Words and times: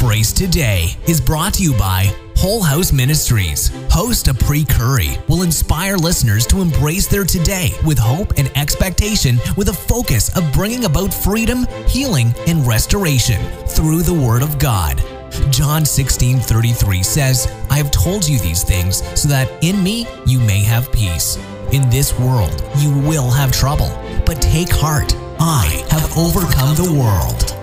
Embrace 0.00 0.32
Today 0.32 0.96
is 1.06 1.20
brought 1.20 1.52
to 1.54 1.62
you 1.62 1.74
by 1.74 2.10
Whole 2.36 2.62
House 2.62 2.90
Ministries. 2.90 3.70
Host 3.90 4.28
Apri 4.28 4.64
Curry 4.64 5.18
will 5.28 5.42
inspire 5.42 5.98
listeners 5.98 6.46
to 6.46 6.62
embrace 6.62 7.06
their 7.06 7.24
today 7.24 7.74
with 7.84 7.98
hope 7.98 8.32
and 8.38 8.50
expectation 8.56 9.38
with 9.58 9.68
a 9.68 9.74
focus 9.74 10.34
of 10.38 10.50
bringing 10.54 10.86
about 10.86 11.12
freedom, 11.12 11.66
healing, 11.86 12.34
and 12.46 12.66
restoration 12.66 13.42
through 13.66 14.00
the 14.00 14.14
Word 14.14 14.42
of 14.42 14.58
God. 14.58 15.04
John 15.50 15.84
16:33 15.84 17.02
says, 17.02 17.46
"I 17.68 17.76
have 17.76 17.90
told 17.90 18.26
you 18.26 18.38
these 18.38 18.62
things 18.62 19.02
so 19.14 19.28
that 19.28 19.50
in 19.60 19.82
me 19.82 20.06
you 20.24 20.38
may 20.40 20.62
have 20.62 20.90
peace. 20.92 21.36
In 21.72 21.90
this 21.90 22.18
world 22.18 22.62
you 22.78 22.90
will 22.90 23.30
have 23.30 23.52
trouble, 23.52 23.92
but 24.24 24.40
take 24.40 24.72
heart. 24.72 25.14
I 25.38 25.84
have 25.90 26.16
overcome 26.16 26.74
the 26.74 26.90
world." 26.90 27.59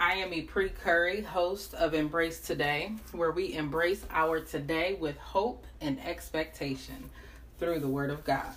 I 0.00 0.14
am 0.14 0.46
Pre 0.46 0.68
Curry, 0.70 1.22
host 1.22 1.74
of 1.74 1.94
Embrace 1.94 2.40
Today, 2.40 2.92
where 3.12 3.30
we 3.30 3.54
embrace 3.54 4.04
our 4.10 4.40
today 4.40 4.94
with 4.94 5.16
hope 5.18 5.66
and 5.80 6.00
expectation 6.00 7.10
through 7.58 7.80
the 7.80 7.88
Word 7.88 8.10
of 8.10 8.24
God. 8.24 8.54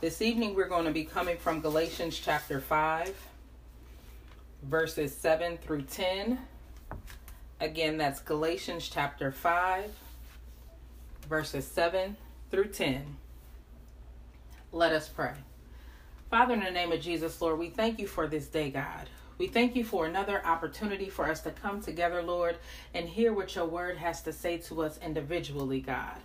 This 0.00 0.20
evening, 0.20 0.54
we're 0.54 0.68
going 0.68 0.84
to 0.84 0.90
be 0.90 1.04
coming 1.04 1.36
from 1.36 1.60
Galatians 1.60 2.18
chapter 2.18 2.60
5, 2.60 3.14
verses 4.64 5.14
7 5.14 5.58
through 5.58 5.82
10. 5.82 6.38
Again, 7.60 7.96
that's 7.96 8.20
Galatians 8.20 8.88
chapter 8.88 9.32
5, 9.32 9.90
verses 11.28 11.66
7 11.66 12.16
through 12.50 12.68
10. 12.68 13.16
Let 14.72 14.92
us 14.92 15.08
pray. 15.08 15.34
Father, 16.30 16.54
in 16.54 16.60
the 16.60 16.70
name 16.70 16.92
of 16.92 17.00
Jesus, 17.00 17.40
Lord, 17.40 17.58
we 17.58 17.70
thank 17.70 17.98
you 17.98 18.06
for 18.06 18.26
this 18.26 18.46
day, 18.46 18.70
God. 18.70 19.08
We 19.38 19.46
thank 19.46 19.76
you 19.76 19.84
for 19.84 20.04
another 20.04 20.44
opportunity 20.44 21.08
for 21.08 21.30
us 21.30 21.40
to 21.42 21.52
come 21.52 21.80
together, 21.80 22.22
Lord, 22.22 22.56
and 22.92 23.08
hear 23.08 23.32
what 23.32 23.54
your 23.54 23.66
word 23.66 23.96
has 23.98 24.20
to 24.22 24.32
say 24.32 24.58
to 24.58 24.82
us 24.82 24.98
individually, 24.98 25.80
God. 25.80 26.16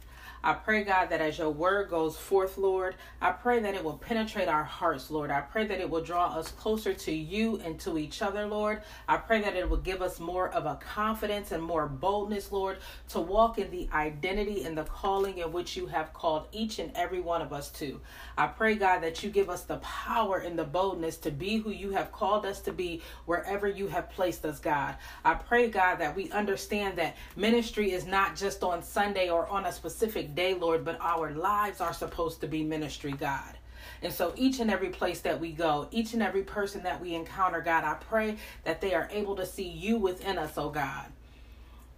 I 0.45 0.51
pray, 0.51 0.83
God, 0.83 1.09
that 1.09 1.21
as 1.21 1.37
your 1.37 1.51
word 1.51 1.89
goes 1.89 2.17
forth, 2.17 2.57
Lord, 2.57 2.95
I 3.21 3.31
pray 3.31 3.61
that 3.61 3.75
it 3.75 3.83
will 3.83 3.97
penetrate 3.97 4.49
our 4.49 4.65
hearts, 4.65 5.09
Lord. 5.09 5.31
I 5.31 5.39
pray 5.39 5.65
that 5.67 5.79
it 5.79 5.89
will 5.89 6.03
draw 6.03 6.33
us 6.37 6.51
closer 6.51 6.93
to 6.93 7.13
you 7.13 7.61
and 7.63 7.79
to 7.79 7.97
each 7.97 8.21
other, 8.21 8.45
Lord. 8.45 8.81
I 9.07 9.15
pray 9.15 9.39
that 9.39 9.55
it 9.55 9.69
will 9.69 9.77
give 9.77 10.01
us 10.01 10.19
more 10.19 10.49
of 10.49 10.65
a 10.65 10.75
confidence 10.75 11.53
and 11.53 11.63
more 11.63 11.87
boldness, 11.87 12.51
Lord, 12.51 12.79
to 13.09 13.21
walk 13.21 13.57
in 13.57 13.71
the 13.71 13.87
identity 13.93 14.65
and 14.65 14.77
the 14.77 14.83
calling 14.83 15.37
in 15.37 15.53
which 15.53 15.77
you 15.77 15.87
have 15.87 16.11
called 16.11 16.47
each 16.51 16.77
and 16.77 16.91
every 16.93 17.21
one 17.21 17.41
of 17.41 17.53
us 17.53 17.69
to. 17.71 18.01
I 18.37 18.47
pray, 18.47 18.75
God, 18.75 18.99
that 18.99 19.23
you 19.23 19.29
give 19.29 19.49
us 19.49 19.63
the 19.63 19.77
power 19.77 20.39
and 20.39 20.59
the 20.59 20.65
boldness 20.65 21.15
to 21.19 21.31
be 21.31 21.55
who 21.55 21.69
you 21.69 21.91
have 21.91 22.11
called 22.11 22.45
us 22.45 22.59
to 22.61 22.73
be 22.73 23.01
wherever 23.25 23.69
you 23.69 23.87
have 23.87 24.09
placed 24.09 24.43
us, 24.43 24.59
God. 24.59 24.95
I 25.23 25.35
pray, 25.35 25.69
God, 25.69 25.99
that 25.99 26.17
we 26.17 26.29
understand 26.31 26.97
that 26.97 27.15
ministry 27.37 27.93
is 27.93 28.05
not 28.05 28.35
just 28.35 28.61
on 28.61 28.83
Sunday 28.83 29.29
or 29.29 29.47
on 29.47 29.65
a 29.65 29.71
specific 29.71 30.32
day, 30.35 30.53
Lord, 30.53 30.85
but 30.85 30.99
our 31.01 31.31
lives 31.31 31.81
are 31.81 31.93
supposed 31.93 32.41
to 32.41 32.47
be 32.47 32.63
ministry, 32.63 33.11
God. 33.11 33.57
And 34.01 34.11
so 34.11 34.33
each 34.35 34.59
and 34.59 34.69
every 34.69 34.89
place 34.89 35.21
that 35.21 35.39
we 35.39 35.51
go, 35.51 35.87
each 35.91 36.13
and 36.13 36.21
every 36.21 36.43
person 36.43 36.83
that 36.83 37.01
we 37.01 37.15
encounter, 37.15 37.61
God, 37.61 37.83
I 37.83 37.95
pray 37.95 38.37
that 38.63 38.81
they 38.81 38.93
are 38.93 39.07
able 39.11 39.35
to 39.37 39.45
see 39.45 39.67
you 39.67 39.97
within 39.97 40.37
us, 40.37 40.57
oh 40.57 40.69
God. 40.69 41.05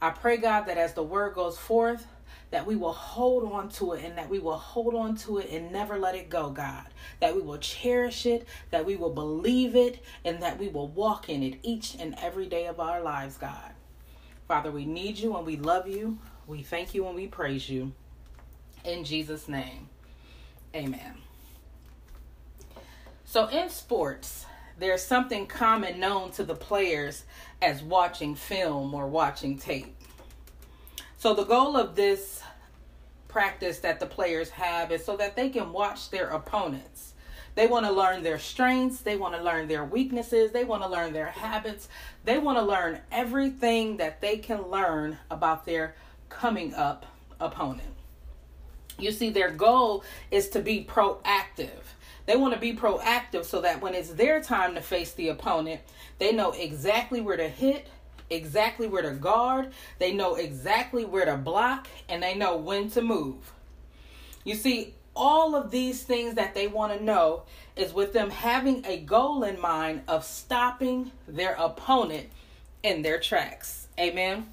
I 0.01 0.11
pray, 0.11 0.37
God, 0.37 0.65
that 0.67 0.77
as 0.77 0.93
the 0.93 1.03
word 1.03 1.33
goes 1.33 1.57
forth, 1.57 2.05
that 2.51 2.67
we 2.67 2.75
will 2.75 2.93
hold 2.93 3.51
on 3.51 3.69
to 3.69 3.93
it 3.93 4.05
and 4.05 4.17
that 4.17 4.29
we 4.29 4.39
will 4.39 4.57
hold 4.57 4.93
on 4.93 5.15
to 5.15 5.39
it 5.39 5.49
and 5.51 5.71
never 5.71 5.97
let 5.97 6.15
it 6.15 6.29
go, 6.29 6.49
God. 6.51 6.85
That 7.19 7.35
we 7.35 7.41
will 7.41 7.57
cherish 7.57 8.25
it, 8.25 8.47
that 8.71 8.85
we 8.85 8.95
will 8.95 9.09
believe 9.09 9.75
it, 9.75 10.03
and 10.23 10.41
that 10.43 10.59
we 10.59 10.67
will 10.67 10.87
walk 10.89 11.27
in 11.29 11.41
it 11.43 11.59
each 11.63 11.95
and 11.99 12.15
every 12.21 12.45
day 12.45 12.67
of 12.67 12.79
our 12.79 13.01
lives, 13.01 13.37
God. 13.37 13.71
Father, 14.47 14.69
we 14.69 14.85
need 14.85 15.17
you 15.17 15.35
and 15.35 15.45
we 15.45 15.57
love 15.57 15.87
you. 15.87 16.19
We 16.45 16.61
thank 16.61 16.93
you 16.93 17.07
and 17.07 17.15
we 17.15 17.27
praise 17.27 17.67
you. 17.67 17.93
In 18.85 19.03
Jesus' 19.03 19.47
name, 19.47 19.89
amen. 20.75 21.15
So, 23.25 23.47
in 23.47 23.69
sports, 23.69 24.45
there's 24.77 25.01
something 25.03 25.47
common 25.47 25.99
known 25.99 26.31
to 26.33 26.43
the 26.43 26.53
players 26.53 27.23
as 27.61 27.81
watching 27.81 28.35
film 28.35 28.93
or 28.93 29.07
watching 29.07 29.57
tape. 29.57 29.95
So, 31.17 31.33
the 31.33 31.45
goal 31.45 31.75
of 31.75 31.95
this 31.95 32.43
practice 33.27 33.79
that 33.79 33.99
the 33.99 34.05
players 34.05 34.51
have 34.51 34.91
is 34.91 35.03
so 35.03 35.17
that 35.17 35.35
they 35.35 35.49
can 35.49 35.73
watch 35.73 36.11
their 36.11 36.29
opponents. 36.29 37.13
They 37.55 37.67
want 37.67 37.85
to 37.85 37.91
learn 37.91 38.21
their 38.21 38.37
strengths, 38.37 39.01
they 39.01 39.15
want 39.15 39.33
to 39.33 39.41
learn 39.41 39.67
their 39.67 39.83
weaknesses, 39.83 40.51
they 40.51 40.63
want 40.63 40.83
to 40.83 40.89
learn 40.89 41.11
their 41.11 41.27
habits, 41.27 41.89
they 42.23 42.37
want 42.37 42.59
to 42.59 42.63
learn 42.63 42.99
everything 43.11 43.97
that 43.97 44.21
they 44.21 44.37
can 44.37 44.69
learn 44.69 45.17
about 45.31 45.65
their 45.65 45.95
coming 46.29 46.75
up 46.75 47.05
opponent. 47.39 47.95
You 48.97 49.11
see, 49.11 49.29
their 49.29 49.51
goal 49.51 50.03
is 50.31 50.49
to 50.49 50.59
be 50.59 50.85
proactive. 50.85 51.83
They 52.25 52.35
want 52.35 52.53
to 52.53 52.59
be 52.59 52.73
proactive 52.73 53.45
so 53.45 53.61
that 53.61 53.81
when 53.81 53.93
it's 53.93 54.09
their 54.09 54.41
time 54.41 54.75
to 54.75 54.81
face 54.81 55.13
the 55.13 55.29
opponent, 55.29 55.81
they 56.17 56.31
know 56.31 56.51
exactly 56.51 57.21
where 57.21 57.37
to 57.37 57.47
hit, 57.47 57.87
exactly 58.29 58.87
where 58.87 59.03
to 59.03 59.11
guard, 59.11 59.71
they 59.99 60.11
know 60.11 60.35
exactly 60.35 61.05
where 61.05 61.25
to 61.25 61.37
block, 61.37 61.87
and 62.09 62.23
they 62.23 62.35
know 62.35 62.57
when 62.57 62.89
to 62.91 63.01
move. 63.01 63.53
You 64.43 64.55
see, 64.55 64.95
all 65.15 65.55
of 65.55 65.71
these 65.71 66.03
things 66.03 66.35
that 66.35 66.53
they 66.53 66.67
want 66.67 66.97
to 66.97 67.03
know 67.03 67.43
is 67.75 67.93
with 67.93 68.13
them 68.13 68.29
having 68.29 68.85
a 68.85 68.97
goal 68.97 69.43
in 69.43 69.59
mind 69.59 70.01
of 70.07 70.23
stopping 70.23 71.11
their 71.27 71.53
opponent 71.53 72.29
in 72.83 73.01
their 73.01 73.19
tracks. 73.19 73.87
Amen. 73.99 74.47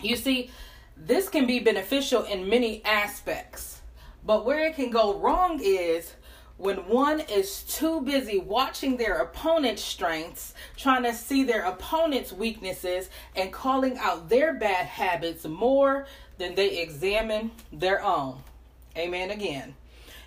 You 0.00 0.16
see, 0.16 0.50
this 0.96 1.28
can 1.28 1.46
be 1.46 1.58
beneficial 1.58 2.22
in 2.24 2.48
many 2.48 2.84
aspects, 2.84 3.80
but 4.24 4.44
where 4.44 4.66
it 4.66 4.76
can 4.76 4.90
go 4.90 5.18
wrong 5.18 5.60
is 5.62 6.14
when 6.56 6.88
one 6.88 7.20
is 7.20 7.62
too 7.64 8.00
busy 8.00 8.38
watching 8.38 8.96
their 8.96 9.18
opponent's 9.18 9.82
strengths, 9.82 10.54
trying 10.76 11.02
to 11.02 11.12
see 11.12 11.44
their 11.44 11.64
opponent's 11.64 12.32
weaknesses, 12.32 13.10
and 13.34 13.52
calling 13.52 13.98
out 13.98 14.28
their 14.28 14.54
bad 14.54 14.86
habits 14.86 15.44
more 15.44 16.06
than 16.38 16.54
they 16.54 16.78
examine 16.78 17.50
their 17.72 18.02
own. 18.02 18.42
Amen 18.96 19.30
again. 19.30 19.74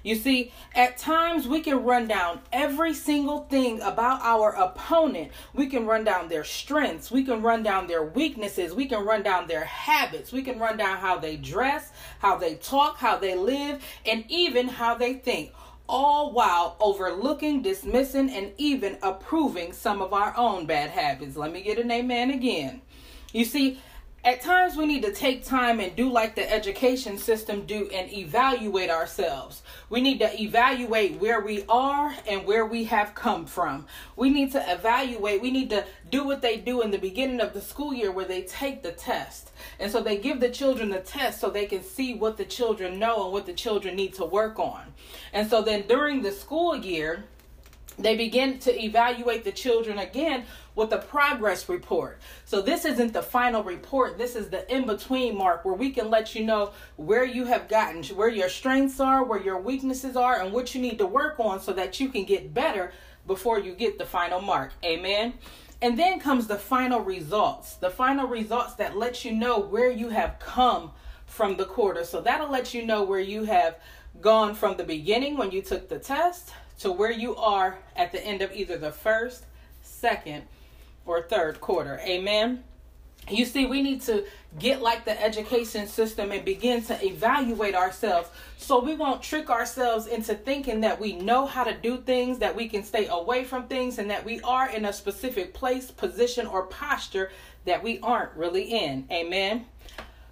You 0.03 0.15
see, 0.15 0.51
at 0.73 0.97
times 0.97 1.47
we 1.47 1.61
can 1.61 1.83
run 1.83 2.07
down 2.07 2.41
every 2.53 2.93
single 2.93 3.45
thing 3.45 3.81
about 3.81 4.21
our 4.21 4.55
opponent. 4.55 5.31
We 5.53 5.67
can 5.67 5.85
run 5.85 6.03
down 6.03 6.29
their 6.29 6.43
strengths. 6.43 7.11
We 7.11 7.23
can 7.23 7.41
run 7.41 7.63
down 7.63 7.87
their 7.87 8.03
weaknesses. 8.03 8.73
We 8.73 8.85
can 8.85 9.05
run 9.05 9.23
down 9.23 9.47
their 9.47 9.65
habits. 9.65 10.31
We 10.31 10.41
can 10.41 10.59
run 10.59 10.77
down 10.77 10.97
how 10.97 11.17
they 11.17 11.35
dress, 11.35 11.91
how 12.19 12.37
they 12.37 12.55
talk, 12.55 12.97
how 12.97 13.17
they 13.17 13.35
live, 13.35 13.83
and 14.05 14.23
even 14.29 14.67
how 14.67 14.95
they 14.95 15.15
think. 15.15 15.51
All 15.87 16.31
while 16.31 16.77
overlooking, 16.79 17.63
dismissing, 17.63 18.29
and 18.29 18.51
even 18.57 18.97
approving 19.01 19.73
some 19.73 20.01
of 20.01 20.13
our 20.13 20.37
own 20.37 20.67
bad 20.67 20.91
habits. 20.91 21.35
Let 21.35 21.51
me 21.51 21.61
get 21.63 21.79
an 21.79 21.89
amen 21.89 22.29
again. 22.29 22.81
You 23.33 23.43
see, 23.43 23.79
at 24.23 24.41
times 24.41 24.75
we 24.75 24.85
need 24.85 25.03
to 25.03 25.13
take 25.13 25.45
time 25.45 25.79
and 25.79 25.95
do 25.95 26.11
like 26.11 26.35
the 26.35 26.51
education 26.51 27.17
system 27.17 27.65
do 27.65 27.89
and 27.93 28.11
evaluate 28.11 28.89
ourselves. 28.89 29.63
We 29.89 30.01
need 30.01 30.19
to 30.19 30.41
evaluate 30.41 31.19
where 31.19 31.39
we 31.39 31.63
are 31.69 32.13
and 32.27 32.45
where 32.45 32.65
we 32.65 32.83
have 32.85 33.15
come 33.15 33.45
from. 33.45 33.85
We 34.17 34.29
need 34.29 34.51
to 34.51 34.71
evaluate 34.71 35.41
we 35.41 35.51
need 35.51 35.69
to 35.69 35.85
do 36.11 36.25
what 36.25 36.41
they 36.41 36.57
do 36.57 36.81
in 36.81 36.91
the 36.91 36.97
beginning 36.97 37.39
of 37.39 37.53
the 37.53 37.61
school 37.61 37.93
year 37.93 38.11
where 38.11 38.25
they 38.25 38.41
take 38.41 38.83
the 38.83 38.91
test. 38.91 39.51
And 39.79 39.89
so 39.89 40.01
they 40.01 40.17
give 40.17 40.41
the 40.41 40.49
children 40.49 40.89
the 40.89 40.99
test 40.99 41.39
so 41.39 41.49
they 41.49 41.65
can 41.65 41.81
see 41.81 42.13
what 42.13 42.35
the 42.35 42.45
children 42.45 42.99
know 42.99 43.23
and 43.23 43.33
what 43.33 43.45
the 43.45 43.53
children 43.53 43.95
need 43.95 44.13
to 44.15 44.25
work 44.25 44.59
on. 44.59 44.93
And 45.31 45.49
so 45.49 45.61
then 45.61 45.87
during 45.87 46.23
the 46.23 46.31
school 46.31 46.75
year 46.75 47.23
they 47.99 48.15
begin 48.15 48.59
to 48.59 48.83
evaluate 48.83 49.43
the 49.43 49.51
children 49.51 49.99
again 49.99 50.45
with 50.73 50.93
a 50.93 50.97
progress 50.97 51.67
report. 51.67 52.19
So 52.45 52.61
this 52.61 52.85
isn't 52.85 53.11
the 53.11 53.21
final 53.21 53.61
report. 53.61 54.17
This 54.17 54.37
is 54.37 54.49
the 54.49 54.73
in 54.73 54.87
between 54.87 55.37
mark 55.37 55.65
where 55.65 55.73
we 55.73 55.89
can 55.91 56.09
let 56.09 56.33
you 56.33 56.45
know 56.45 56.71
where 56.95 57.25
you 57.25 57.45
have 57.45 57.67
gotten, 57.67 58.03
where 58.15 58.29
your 58.29 58.47
strengths 58.47 59.01
are, 59.01 59.23
where 59.23 59.41
your 59.41 59.59
weaknesses 59.59 60.15
are, 60.15 60.41
and 60.41 60.53
what 60.53 60.73
you 60.73 60.81
need 60.81 60.97
to 60.99 61.05
work 61.05 61.39
on 61.39 61.59
so 61.59 61.73
that 61.73 61.99
you 61.99 62.07
can 62.07 62.23
get 62.23 62.53
better 62.53 62.93
before 63.27 63.59
you 63.59 63.73
get 63.73 63.97
the 63.97 64.05
final 64.05 64.39
mark. 64.39 64.71
Amen. 64.85 65.33
And 65.81 65.99
then 65.99 66.19
comes 66.19 66.47
the 66.47 66.57
final 66.57 67.01
results. 67.01 67.75
The 67.75 67.89
final 67.89 68.27
results 68.27 68.75
that 68.75 68.97
let 68.97 69.25
you 69.25 69.33
know 69.33 69.59
where 69.59 69.91
you 69.91 70.09
have 70.09 70.39
come 70.39 70.91
from 71.25 71.57
the 71.57 71.65
quarter. 71.65 72.05
So 72.05 72.21
that'll 72.21 72.49
let 72.49 72.73
you 72.73 72.85
know 72.85 73.03
where 73.03 73.19
you 73.19 73.43
have 73.43 73.77
gone 74.21 74.55
from 74.55 74.77
the 74.77 74.83
beginning 74.83 75.37
when 75.37 75.51
you 75.51 75.61
took 75.61 75.89
the 75.89 75.99
test 75.99 76.51
to 76.79 76.91
where 76.91 77.11
you 77.11 77.35
are 77.35 77.77
at 77.95 78.11
the 78.11 78.25
end 78.25 78.41
of 78.41 78.51
either 78.53 78.77
the 78.77 78.91
first, 78.91 79.45
second, 79.81 80.43
or 81.05 81.21
third 81.21 81.59
quarter. 81.61 81.99
Amen. 82.03 82.63
You 83.29 83.45
see, 83.45 83.65
we 83.65 83.81
need 83.81 84.01
to 84.03 84.25
get 84.57 84.81
like 84.81 85.05
the 85.05 85.21
education 85.21 85.87
system 85.87 86.31
and 86.31 86.43
begin 86.43 86.81
to 86.83 87.05
evaluate 87.05 87.75
ourselves 87.75 88.29
so 88.57 88.83
we 88.83 88.95
won't 88.95 89.21
trick 89.21 89.49
ourselves 89.49 90.07
into 90.07 90.33
thinking 90.33 90.81
that 90.81 90.99
we 90.99 91.13
know 91.13 91.45
how 91.45 91.63
to 91.63 91.73
do 91.73 91.97
things, 91.97 92.39
that 92.39 92.55
we 92.55 92.67
can 92.67 92.83
stay 92.83 93.07
away 93.07 93.43
from 93.43 93.67
things, 93.67 93.99
and 93.99 94.09
that 94.09 94.25
we 94.25 94.39
are 94.41 94.69
in 94.69 94.85
a 94.85 94.93
specific 94.93 95.53
place, 95.53 95.91
position, 95.91 96.47
or 96.47 96.63
posture 96.67 97.31
that 97.65 97.83
we 97.83 97.99
aren't 97.99 98.33
really 98.35 98.63
in. 98.63 99.05
Amen. 99.11 99.65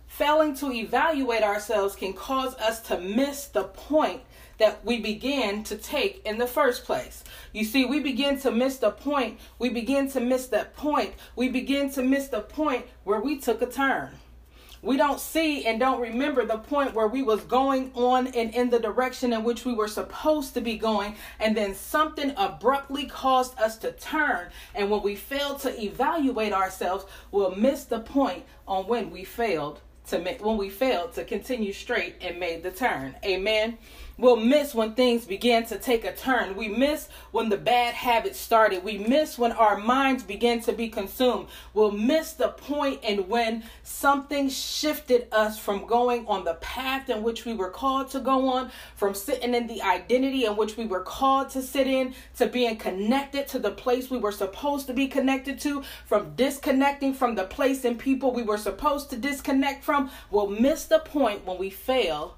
Failing 0.07 0.55
to 0.55 0.71
evaluate 0.71 1.43
ourselves 1.43 1.95
can 1.95 2.13
cause 2.13 2.55
us 2.55 2.81
to 2.81 2.99
miss 2.99 3.45
the 3.45 3.65
point 3.65 4.21
that 4.57 4.83
we 4.85 4.99
began 4.99 5.63
to 5.63 5.75
take 5.75 6.25
in 6.25 6.37
the 6.37 6.47
first 6.47 6.85
place. 6.85 7.23
You 7.53 7.63
see, 7.63 7.85
we 7.85 7.99
begin 7.99 8.39
to 8.41 8.51
miss 8.51 8.77
the 8.77 8.91
point. 8.91 9.39
We 9.59 9.69
begin 9.69 10.09
to 10.11 10.19
miss 10.19 10.47
that 10.47 10.75
point. 10.75 11.13
We 11.35 11.49
begin 11.49 11.91
to 11.91 12.01
miss 12.01 12.27
the 12.27 12.41
point 12.41 12.85
where 13.03 13.21
we 13.21 13.39
took 13.39 13.61
a 13.61 13.67
turn. 13.67 14.11
We 14.83 14.95
don't 14.95 15.19
see 15.19 15.65
and 15.65 15.79
don't 15.79 15.99
remember 15.99 16.45
the 16.45 16.59
point 16.59 16.93
where 16.93 17.07
we 17.07 17.23
was 17.23 17.41
going 17.41 17.91
on 17.95 18.27
and 18.27 18.53
in 18.53 18.69
the 18.69 18.79
direction 18.79 19.33
in 19.33 19.43
which 19.43 19.65
we 19.65 19.73
were 19.73 19.87
supposed 19.87 20.53
to 20.53 20.61
be 20.61 20.77
going 20.77 21.15
and 21.39 21.57
then 21.57 21.73
something 21.73 22.33
abruptly 22.37 23.05
caused 23.05 23.59
us 23.59 23.77
to 23.79 23.91
turn 23.91 24.49
and 24.75 24.91
when 24.91 25.01
we 25.01 25.15
fail 25.15 25.55
to 25.55 25.83
evaluate 25.83 26.53
ourselves 26.53 27.05
we'll 27.31 27.55
miss 27.55 27.85
the 27.85 27.99
point 27.99 28.45
on 28.67 28.85
when 28.87 29.09
we 29.09 29.23
failed 29.23 29.81
to 30.07 30.19
make 30.19 30.43
when 30.43 30.57
we 30.57 30.69
failed 30.69 31.13
to 31.13 31.23
continue 31.23 31.73
straight 31.73 32.15
and 32.21 32.39
made 32.39 32.63
the 32.63 32.71
turn. 32.71 33.15
Amen. 33.25 33.77
We'll 34.19 34.37
miss 34.37 34.73
when 34.73 34.93
things 34.93 35.25
begin 35.25 35.65
to 35.67 35.77
take 35.77 36.03
a 36.03 36.11
turn. 36.11 36.55
We 36.55 36.69
miss 36.69 37.07
when 37.31 37.49
the 37.49 37.57
bad 37.57 37.93
habits 37.93 38.39
started. 38.39 38.83
We 38.83 38.97
miss 38.97 39.37
when 39.37 39.51
our 39.51 39.77
minds 39.77 40.23
begin 40.23 40.59
to 40.61 40.73
be 40.73 40.89
consumed. 40.89 41.49
We'll 41.75 41.91
miss 41.91 42.33
the 42.33 42.47
point 42.47 43.01
and 43.03 43.29
when 43.29 43.63
something 43.83 44.49
shifted 44.49 45.27
us 45.31 45.59
from 45.59 45.85
going 45.85 46.25
on 46.25 46.45
the 46.45 46.55
path 46.55 47.09
in 47.09 47.21
which 47.21 47.45
we 47.45 47.53
were 47.53 47.69
called 47.69 48.09
to 48.09 48.19
go 48.19 48.49
on, 48.49 48.71
from 48.95 49.13
sitting 49.13 49.53
in 49.53 49.67
the 49.67 49.83
identity 49.83 50.45
in 50.45 50.55
which 50.55 50.77
we 50.77 50.87
were 50.87 51.01
called 51.01 51.51
to 51.51 51.61
sit 51.61 51.85
in, 51.85 52.15
to 52.37 52.47
being 52.47 52.77
connected 52.77 53.47
to 53.49 53.59
the 53.59 53.71
place 53.71 54.09
we 54.09 54.17
were 54.17 54.31
supposed 54.31 54.87
to 54.87 54.93
be 54.93 55.07
connected 55.07 55.59
to, 55.59 55.83
from 56.07 56.33
disconnecting 56.33 57.13
from 57.13 57.35
the 57.35 57.43
place 57.43 57.85
and 57.85 57.99
people 57.99 58.31
we 58.31 58.41
were 58.41 58.57
supposed 58.57 59.11
to 59.11 59.15
disconnect 59.15 59.83
from. 59.83 59.96
We'll 60.31 60.49
miss 60.49 60.85
the 60.85 60.99
point 60.99 61.45
when 61.45 61.57
we 61.57 61.69
fail 61.69 62.37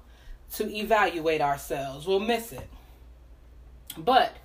to 0.54 0.74
evaluate 0.74 1.40
ourselves. 1.40 2.06
We'll 2.06 2.20
miss 2.20 2.52
it. 2.52 2.68
But 3.96 4.36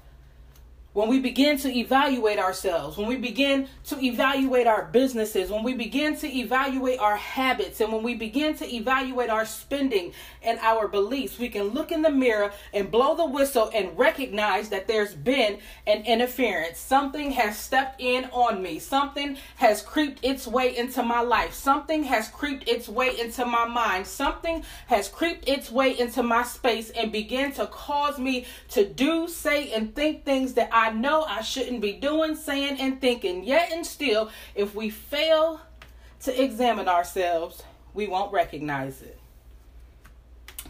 when 0.95 1.09
we 1.09 1.19
begin 1.19 1.57
to 1.57 1.77
evaluate 1.77 2.39
ourselves, 2.39 2.95
when 2.97 3.05
we 3.05 3.17
begin 3.17 3.67
to 3.83 4.01
evaluate 4.01 4.65
our 4.65 4.85
businesses, 4.85 5.51
when 5.51 5.61
we 5.61 5.73
begin 5.73 6.15
to 6.15 6.25
evaluate 6.25 6.97
our 6.99 7.17
habits, 7.17 7.81
and 7.81 7.91
when 7.91 8.01
we 8.01 8.15
begin 8.15 8.55
to 8.55 8.73
evaluate 8.73 9.29
our 9.29 9.45
spending 9.45 10.13
and 10.41 10.57
our 10.59 10.87
beliefs, 10.87 11.37
we 11.37 11.49
can 11.49 11.63
look 11.63 11.91
in 11.91 12.01
the 12.01 12.09
mirror 12.09 12.49
and 12.73 12.89
blow 12.89 13.13
the 13.13 13.25
whistle 13.25 13.69
and 13.75 13.97
recognize 13.97 14.69
that 14.69 14.87
there's 14.87 15.13
been 15.13 15.57
an 15.85 16.01
interference. 16.05 16.79
Something 16.79 17.31
has 17.31 17.59
stepped 17.59 17.99
in 17.99 18.23
on 18.31 18.63
me, 18.63 18.79
something 18.79 19.37
has 19.57 19.81
creeped 19.81 20.23
its 20.23 20.47
way 20.47 20.77
into 20.77 21.03
my 21.03 21.19
life, 21.19 21.53
something 21.53 22.03
has 22.03 22.29
creeped 22.29 22.69
its 22.69 22.87
way 22.87 23.19
into 23.19 23.45
my 23.45 23.65
mind, 23.67 24.07
something 24.07 24.63
has 24.87 25.09
creeped 25.09 25.49
its 25.49 25.69
way 25.69 25.99
into 25.99 26.23
my 26.23 26.43
space 26.43 26.89
and 26.91 27.11
began 27.11 27.51
to 27.51 27.67
cause 27.67 28.17
me 28.17 28.45
to 28.69 28.85
do, 28.85 29.27
say, 29.27 29.73
and 29.73 29.93
think 29.93 30.23
things 30.23 30.53
that 30.53 30.69
I 30.71 30.84
I 30.85 30.91
know 30.91 31.23
I 31.23 31.41
shouldn't 31.41 31.81
be 31.81 31.93
doing, 31.93 32.35
saying, 32.35 32.79
and 32.79 33.01
thinking. 33.01 33.43
Yet 33.43 33.71
and 33.71 33.83
still, 33.83 34.29
if 34.53 34.75
we 34.75 34.91
fail 34.91 35.59
to 36.21 36.43
examine 36.43 36.87
ourselves, 36.87 37.63
we 37.95 38.05
won't 38.05 38.31
recognize 38.31 39.01
it. 39.01 39.17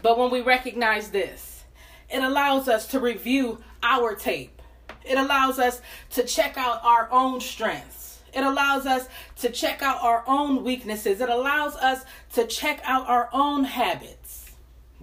But 0.00 0.16
when 0.18 0.30
we 0.30 0.40
recognize 0.40 1.10
this, 1.10 1.64
it 2.08 2.22
allows 2.22 2.66
us 2.66 2.86
to 2.88 3.00
review 3.00 3.62
our 3.82 4.14
tape. 4.14 4.62
It 5.04 5.18
allows 5.18 5.58
us 5.58 5.82
to 6.12 6.24
check 6.24 6.56
out 6.56 6.82
our 6.82 7.10
own 7.12 7.42
strengths. 7.42 8.20
It 8.32 8.42
allows 8.42 8.86
us 8.86 9.08
to 9.40 9.50
check 9.50 9.82
out 9.82 10.02
our 10.02 10.24
own 10.26 10.64
weaknesses. 10.64 11.20
It 11.20 11.28
allows 11.28 11.76
us 11.76 12.06
to 12.32 12.46
check 12.46 12.80
out 12.84 13.06
our 13.06 13.28
own 13.34 13.64
habits. 13.64 14.50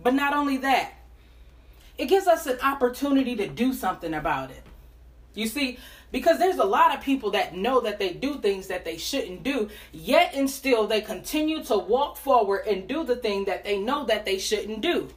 But 0.01 0.15
not 0.15 0.33
only 0.33 0.57
that, 0.57 0.94
it 2.00 2.07
gives 2.07 2.25
us 2.25 2.48
an 2.48 2.60
opportunity 2.62 3.36
to 3.36 3.48
do 3.48 3.74
something 3.74 4.15
about 4.15 4.50
it. 4.50 4.62
You 5.36 5.48
see, 5.48 5.80
because 6.12 6.38
there's 6.38 6.58
a 6.58 6.64
lot 6.64 6.96
of 6.96 7.02
people 7.02 7.32
that 7.32 7.56
know 7.56 7.82
that 7.82 7.98
they 7.98 8.14
do 8.14 8.40
things 8.40 8.68
that 8.68 8.86
they 8.86 8.98
shouldn't 8.98 9.44
do, 9.44 9.70
yet 9.92 10.36
and 10.36 10.50
still 10.50 10.86
they 10.86 11.02
continue 11.02 11.64
to 11.64 11.78
walk 11.78 12.18
forward 12.18 12.68
and 12.68 12.88
do 12.88 13.04
the 13.04 13.16
thing 13.16 13.46
that 13.46 13.64
they 13.64 13.80
know 13.80 14.06
that 14.06 14.26
they 14.26 14.38
shouldn't 14.38 14.82
do. 14.82 15.10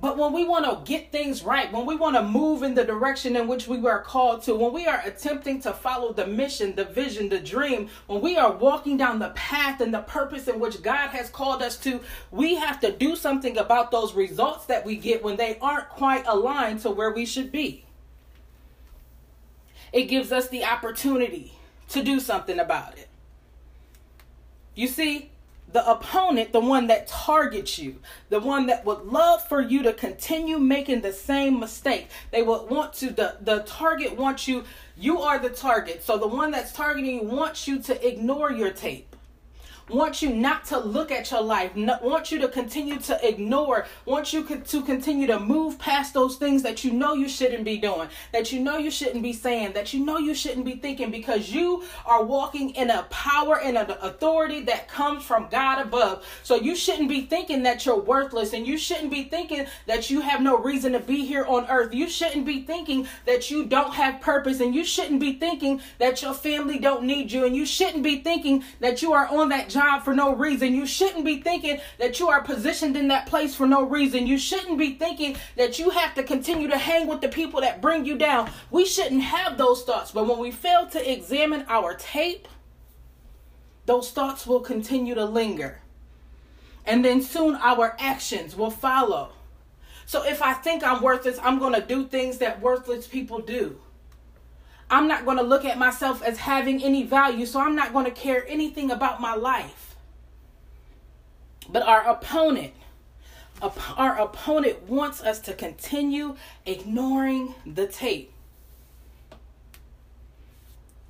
But 0.00 0.16
when 0.16 0.32
we 0.32 0.46
want 0.46 0.64
to 0.64 0.90
get 0.90 1.10
things 1.10 1.42
right, 1.42 1.72
when 1.72 1.84
we 1.84 1.96
want 1.96 2.14
to 2.14 2.22
move 2.22 2.62
in 2.62 2.74
the 2.74 2.84
direction 2.84 3.34
in 3.34 3.48
which 3.48 3.66
we 3.66 3.78
were 3.78 3.98
called 3.98 4.42
to, 4.44 4.54
when 4.54 4.72
we 4.72 4.86
are 4.86 5.02
attempting 5.04 5.60
to 5.62 5.72
follow 5.72 6.12
the 6.12 6.26
mission, 6.26 6.76
the 6.76 6.84
vision, 6.84 7.28
the 7.28 7.40
dream, 7.40 7.88
when 8.06 8.20
we 8.20 8.36
are 8.36 8.52
walking 8.52 8.96
down 8.96 9.18
the 9.18 9.30
path 9.30 9.80
and 9.80 9.92
the 9.92 10.02
purpose 10.02 10.46
in 10.46 10.60
which 10.60 10.82
God 10.82 11.08
has 11.08 11.28
called 11.30 11.62
us 11.62 11.76
to, 11.78 12.00
we 12.30 12.54
have 12.54 12.78
to 12.80 12.92
do 12.92 13.16
something 13.16 13.58
about 13.58 13.90
those 13.90 14.14
results 14.14 14.66
that 14.66 14.86
we 14.86 14.96
get 14.96 15.24
when 15.24 15.36
they 15.36 15.58
aren't 15.58 15.88
quite 15.88 16.24
aligned 16.28 16.80
to 16.82 16.90
where 16.90 17.10
we 17.10 17.26
should 17.26 17.50
be 17.50 17.84
it 19.92 20.04
gives 20.04 20.32
us 20.32 20.48
the 20.48 20.64
opportunity 20.64 21.52
to 21.88 22.02
do 22.02 22.20
something 22.20 22.58
about 22.58 22.96
it. 22.98 23.08
You 24.74 24.86
see, 24.88 25.30
the 25.70 25.88
opponent, 25.88 26.52
the 26.52 26.60
one 26.60 26.86
that 26.86 27.06
targets 27.06 27.78
you, 27.78 27.96
the 28.30 28.40
one 28.40 28.66
that 28.66 28.86
would 28.86 29.04
love 29.04 29.46
for 29.46 29.60
you 29.60 29.82
to 29.82 29.92
continue 29.92 30.58
making 30.58 31.02
the 31.02 31.12
same 31.12 31.60
mistake. 31.60 32.08
They 32.30 32.42
would 32.42 32.70
want 32.70 32.94
to, 32.94 33.10
the, 33.10 33.36
the 33.40 33.60
target 33.60 34.16
wants 34.16 34.48
you, 34.48 34.64
you 34.96 35.20
are 35.20 35.38
the 35.38 35.50
target. 35.50 36.02
So 36.02 36.16
the 36.16 36.26
one 36.28 36.50
that's 36.50 36.72
targeting 36.72 37.16
you 37.16 37.24
wants 37.24 37.68
you 37.68 37.80
to 37.80 38.06
ignore 38.06 38.50
your 38.50 38.70
tape 38.70 39.07
want 39.88 40.22
you 40.22 40.34
not 40.34 40.64
to 40.66 40.78
look 40.78 41.10
at 41.10 41.30
your 41.30 41.42
life, 41.42 41.72
want 41.74 42.30
you 42.30 42.38
to 42.38 42.48
continue 42.48 42.98
to 42.98 43.26
ignore, 43.26 43.86
want 44.04 44.32
you 44.32 44.44
to 44.44 44.82
continue 44.82 45.26
to 45.26 45.40
move 45.40 45.78
past 45.78 46.14
those 46.14 46.36
things 46.36 46.62
that 46.62 46.84
you 46.84 46.92
know 46.92 47.14
you 47.14 47.28
shouldn't 47.28 47.64
be 47.64 47.78
doing, 47.78 48.08
that 48.32 48.52
you 48.52 48.60
know 48.60 48.76
you 48.76 48.90
shouldn't 48.90 49.22
be 49.22 49.32
saying, 49.32 49.72
that 49.72 49.92
you 49.92 50.04
know 50.04 50.18
you 50.18 50.34
shouldn't 50.34 50.64
be 50.64 50.76
thinking 50.76 51.10
because 51.10 51.50
you 51.50 51.82
are 52.06 52.22
walking 52.22 52.70
in 52.70 52.90
a 52.90 53.02
power 53.04 53.60
and 53.60 53.76
an 53.76 53.90
authority 54.02 54.62
that 54.62 54.88
comes 54.88 55.24
from 55.24 55.48
God 55.50 55.80
above. 55.80 56.24
So 56.42 56.56
you 56.56 56.76
shouldn't 56.76 57.08
be 57.08 57.22
thinking 57.22 57.62
that 57.62 57.86
you're 57.86 58.00
worthless 58.00 58.52
and 58.52 58.66
you 58.66 58.78
shouldn't 58.78 59.10
be 59.10 59.24
thinking 59.24 59.66
that 59.86 60.10
you 60.10 60.20
have 60.20 60.42
no 60.42 60.58
reason 60.58 60.92
to 60.92 61.00
be 61.00 61.24
here 61.24 61.44
on 61.46 61.66
earth. 61.68 61.94
You 61.94 62.08
shouldn't 62.08 62.46
be 62.46 62.62
thinking 62.62 63.06
that 63.24 63.50
you 63.50 63.64
don't 63.64 63.94
have 63.94 64.20
purpose 64.20 64.60
and 64.60 64.74
you 64.74 64.84
shouldn't 64.84 65.20
be 65.20 65.34
thinking 65.34 65.80
that 65.98 66.22
your 66.22 66.34
family 66.34 66.78
don't 66.78 67.04
need 67.04 67.32
you 67.32 67.44
and 67.44 67.56
you 67.56 67.64
shouldn't 67.64 68.02
be 68.02 68.20
thinking 68.20 68.64
that 68.80 69.02
you 69.02 69.12
are 69.12 69.26
on 69.28 69.48
that 69.48 69.68
job 69.68 69.77
for 70.04 70.14
no 70.14 70.34
reason. 70.34 70.74
You 70.74 70.86
shouldn't 70.86 71.24
be 71.24 71.40
thinking 71.40 71.80
that 71.98 72.20
you 72.20 72.28
are 72.28 72.42
positioned 72.42 72.96
in 72.96 73.08
that 73.08 73.26
place 73.26 73.54
for 73.54 73.66
no 73.66 73.84
reason. 73.84 74.26
You 74.26 74.38
shouldn't 74.38 74.78
be 74.78 74.94
thinking 74.94 75.36
that 75.56 75.78
you 75.78 75.90
have 75.90 76.14
to 76.14 76.22
continue 76.22 76.68
to 76.68 76.78
hang 76.78 77.06
with 77.06 77.20
the 77.20 77.28
people 77.28 77.60
that 77.60 77.80
bring 77.80 78.04
you 78.04 78.16
down. 78.16 78.50
We 78.70 78.84
shouldn't 78.84 79.22
have 79.22 79.56
those 79.56 79.84
thoughts. 79.84 80.12
But 80.12 80.26
when 80.26 80.38
we 80.38 80.50
fail 80.50 80.86
to 80.88 81.12
examine 81.12 81.64
our 81.68 81.94
tape, 81.94 82.48
those 83.86 84.10
thoughts 84.10 84.46
will 84.46 84.60
continue 84.60 85.14
to 85.14 85.24
linger. 85.24 85.80
And 86.84 87.04
then 87.04 87.22
soon 87.22 87.56
our 87.56 87.96
actions 87.98 88.56
will 88.56 88.70
follow. 88.70 89.32
So 90.06 90.24
if 90.24 90.40
I 90.42 90.54
think 90.54 90.82
I'm 90.82 91.02
worthless, 91.02 91.38
I'm 91.42 91.58
going 91.58 91.74
to 91.74 91.82
do 91.82 92.06
things 92.06 92.38
that 92.38 92.60
worthless 92.60 93.06
people 93.06 93.40
do. 93.40 93.78
I'm 94.90 95.06
not 95.06 95.24
going 95.24 95.36
to 95.36 95.42
look 95.42 95.64
at 95.64 95.78
myself 95.78 96.22
as 96.22 96.38
having 96.38 96.82
any 96.82 97.02
value, 97.02 97.44
so 97.44 97.60
I'm 97.60 97.76
not 97.76 97.92
going 97.92 98.06
to 98.06 98.10
care 98.10 98.46
anything 98.48 98.90
about 98.90 99.20
my 99.20 99.34
life. 99.34 99.96
But 101.68 101.82
our 101.82 102.08
opponent, 102.08 102.72
our 103.96 104.18
opponent 104.18 104.84
wants 104.88 105.22
us 105.22 105.40
to 105.40 105.52
continue 105.52 106.36
ignoring 106.64 107.54
the 107.66 107.86
tape. 107.86 108.32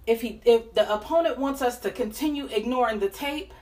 If 0.06 0.22
he 0.22 0.40
if 0.44 0.72
the 0.74 0.92
opponent 0.92 1.38
wants 1.38 1.62
us 1.62 1.78
to 1.80 1.90
continue 1.90 2.46
ignoring 2.46 2.98
the 2.98 3.10
tape 3.10 3.52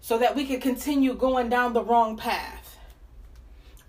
so 0.00 0.18
that 0.18 0.34
we 0.34 0.46
can 0.46 0.60
continue 0.60 1.14
going 1.14 1.50
down 1.50 1.74
the 1.74 1.84
wrong 1.84 2.16
path. 2.16 2.59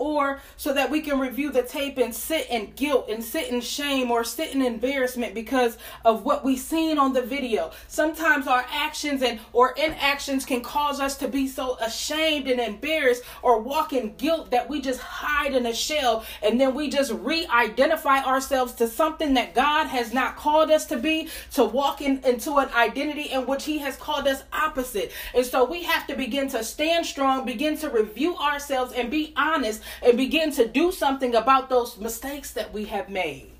Or 0.02 0.42
so 0.58 0.74
that 0.74 0.90
we 0.90 1.00
can 1.00 1.20
review 1.20 1.52
the 1.52 1.62
tape 1.62 2.00
and 2.00 2.14
sit 2.14 2.50
in 2.50 2.72
guilt 2.76 3.08
and 3.08 3.24
sit 3.24 3.50
in 3.50 3.62
shame 3.62 4.10
or 4.10 4.24
sit 4.24 4.54
in 4.54 4.64
embarrassment 4.64 5.36
because 5.36 5.78
of 6.04 6.26
what 6.26 6.44
we've 6.44 6.60
seen 6.60 6.98
on 6.98 7.14
the 7.14 7.22
video. 7.22 7.72
Sometimes 7.88 8.48
our 8.48 8.66
actions 8.72 9.22
and 9.22 9.40
or 9.54 9.74
inactions 9.74 10.44
can 10.44 10.62
cause 10.62 11.00
us 11.00 11.16
to 11.18 11.28
be 11.28 11.48
so 11.48 11.78
ashamed 11.78 12.48
and 12.48 12.60
embarrassed 12.60 13.22
or 13.44 13.62
walk 13.62 13.94
in 13.94 14.16
guilt 14.16 14.50
that 14.50 14.68
we 14.68 14.82
just 14.82 15.00
hide 15.00 15.54
in 15.54 15.68
a 15.68 15.74
shell 15.74 16.26
and 16.42 16.60
then 16.60 16.74
we 16.74 16.90
just 16.90 17.12
re-identify 17.12 18.24
ourselves 18.24 18.74
to 18.74 18.88
something 18.88 19.36
that 19.36 19.54
God 19.54 19.86
has 19.86 20.14
not 20.14 20.36
called 20.36 20.72
us 20.72 20.88
to 20.88 20.98
be, 20.98 21.30
to 21.52 21.64
walk 21.64 22.02
in, 22.02 22.24
into 22.26 22.56
an 22.56 22.70
identity 22.76 23.30
in 23.32 23.46
which 23.46 23.66
He 23.66 23.78
has 23.78 23.98
called 23.98 24.28
us 24.28 24.44
opposite. 24.52 25.12
And 25.36 25.46
so 25.46 25.64
we 25.64 25.84
have 25.84 26.08
to 26.08 26.16
begin 26.16 26.48
to 26.50 26.64
stand 26.64 27.06
strong, 27.06 27.46
begin 27.46 27.78
to 27.78 27.90
review 27.90 28.36
ourselves 28.38 28.94
and 28.94 29.12
be 29.12 29.34
honest 29.38 29.84
and 30.04 30.18
begin 30.18 30.52
to 30.54 30.68
do 30.68 30.92
something 30.92 31.36
about 31.36 31.70
those 31.70 31.98
mistakes 31.98 32.52
that 32.52 32.74
we 32.74 32.86
have 32.86 33.10
made. 33.10 33.52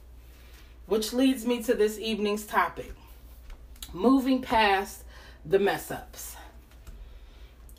Which 0.88 1.14
leads 1.14 1.46
me 1.46 1.64
to 1.64 1.74
this 1.74 1.98
evening's 2.00 2.46
topic 2.46 2.94
moving 3.94 4.42
past 4.42 5.04
the 5.46 5.60
mess 5.60 5.92
ups. 5.92 6.36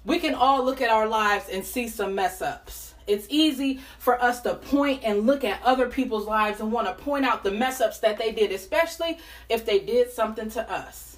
We 0.05 0.19
can 0.19 0.35
all 0.35 0.65
look 0.65 0.81
at 0.81 0.91
our 0.91 1.07
lives 1.07 1.49
and 1.51 1.65
see 1.65 1.89
some 1.89 2.15
mess 2.15 2.43
ups. 2.43 2.95
It's 3.07 3.27
easy 3.29 3.81
for 3.99 4.21
us 4.23 4.41
to 4.43 4.55
point 4.55 5.03
and 5.05 5.27
look 5.27 5.45
at 5.45 5.63
other 5.63 5.89
people's 5.89 6.27
lives 6.27 6.61
and 6.61 6.73
want 6.73 6.87
to 6.87 7.05
point 7.05 7.25
out 7.25 7.43
the 7.43 7.51
mess 7.51 7.81
ups 7.81 7.99
that 8.01 8.19
they 8.19 8.33
did, 8.33 8.53
especially 8.53 9.19
if 9.49 9.65
they 9.65 9.81
did 9.81 10.11
something 10.11 10.51
to 10.51 10.71
us. 10.71 11.12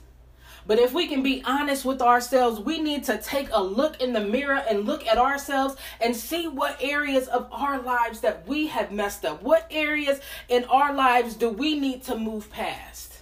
But 0.66 0.78
if 0.78 0.92
we 0.92 1.06
can 1.06 1.22
be 1.22 1.42
honest 1.44 1.84
with 1.84 2.00
ourselves, 2.00 2.58
we 2.58 2.80
need 2.80 3.04
to 3.04 3.18
take 3.18 3.48
a 3.52 3.62
look 3.62 4.00
in 4.00 4.12
the 4.12 4.20
mirror 4.20 4.62
and 4.68 4.86
look 4.86 5.06
at 5.06 5.18
ourselves 5.18 5.76
and 6.00 6.16
see 6.16 6.48
what 6.48 6.82
areas 6.82 7.28
of 7.28 7.48
our 7.52 7.80
lives 7.82 8.20
that 8.20 8.46
we 8.48 8.68
have 8.68 8.90
messed 8.90 9.24
up. 9.24 9.42
What 9.42 9.66
areas 9.70 10.20
in 10.48 10.64
our 10.64 10.94
lives 10.94 11.34
do 11.34 11.50
we 11.50 11.78
need 11.78 12.02
to 12.04 12.16
move 12.16 12.50
past? 12.50 13.12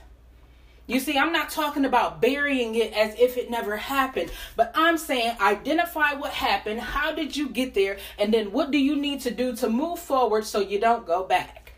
You 0.86 1.00
see, 1.00 1.16
I'm 1.16 1.32
not 1.32 1.50
talking 1.50 1.84
about 1.84 2.20
burying 2.20 2.74
it 2.74 2.92
as 2.92 3.18
if 3.18 3.36
it 3.36 3.50
never 3.50 3.76
happened, 3.76 4.30
but 4.56 4.72
I'm 4.74 4.98
saying 4.98 5.36
identify 5.40 6.14
what 6.14 6.32
happened, 6.32 6.80
how 6.80 7.12
did 7.12 7.36
you 7.36 7.48
get 7.48 7.74
there, 7.74 7.98
and 8.18 8.34
then 8.34 8.52
what 8.52 8.70
do 8.70 8.78
you 8.78 8.96
need 8.96 9.20
to 9.22 9.30
do 9.30 9.54
to 9.56 9.68
move 9.68 10.00
forward 10.00 10.44
so 10.44 10.60
you 10.60 10.80
don't 10.80 11.06
go 11.06 11.24
back. 11.24 11.71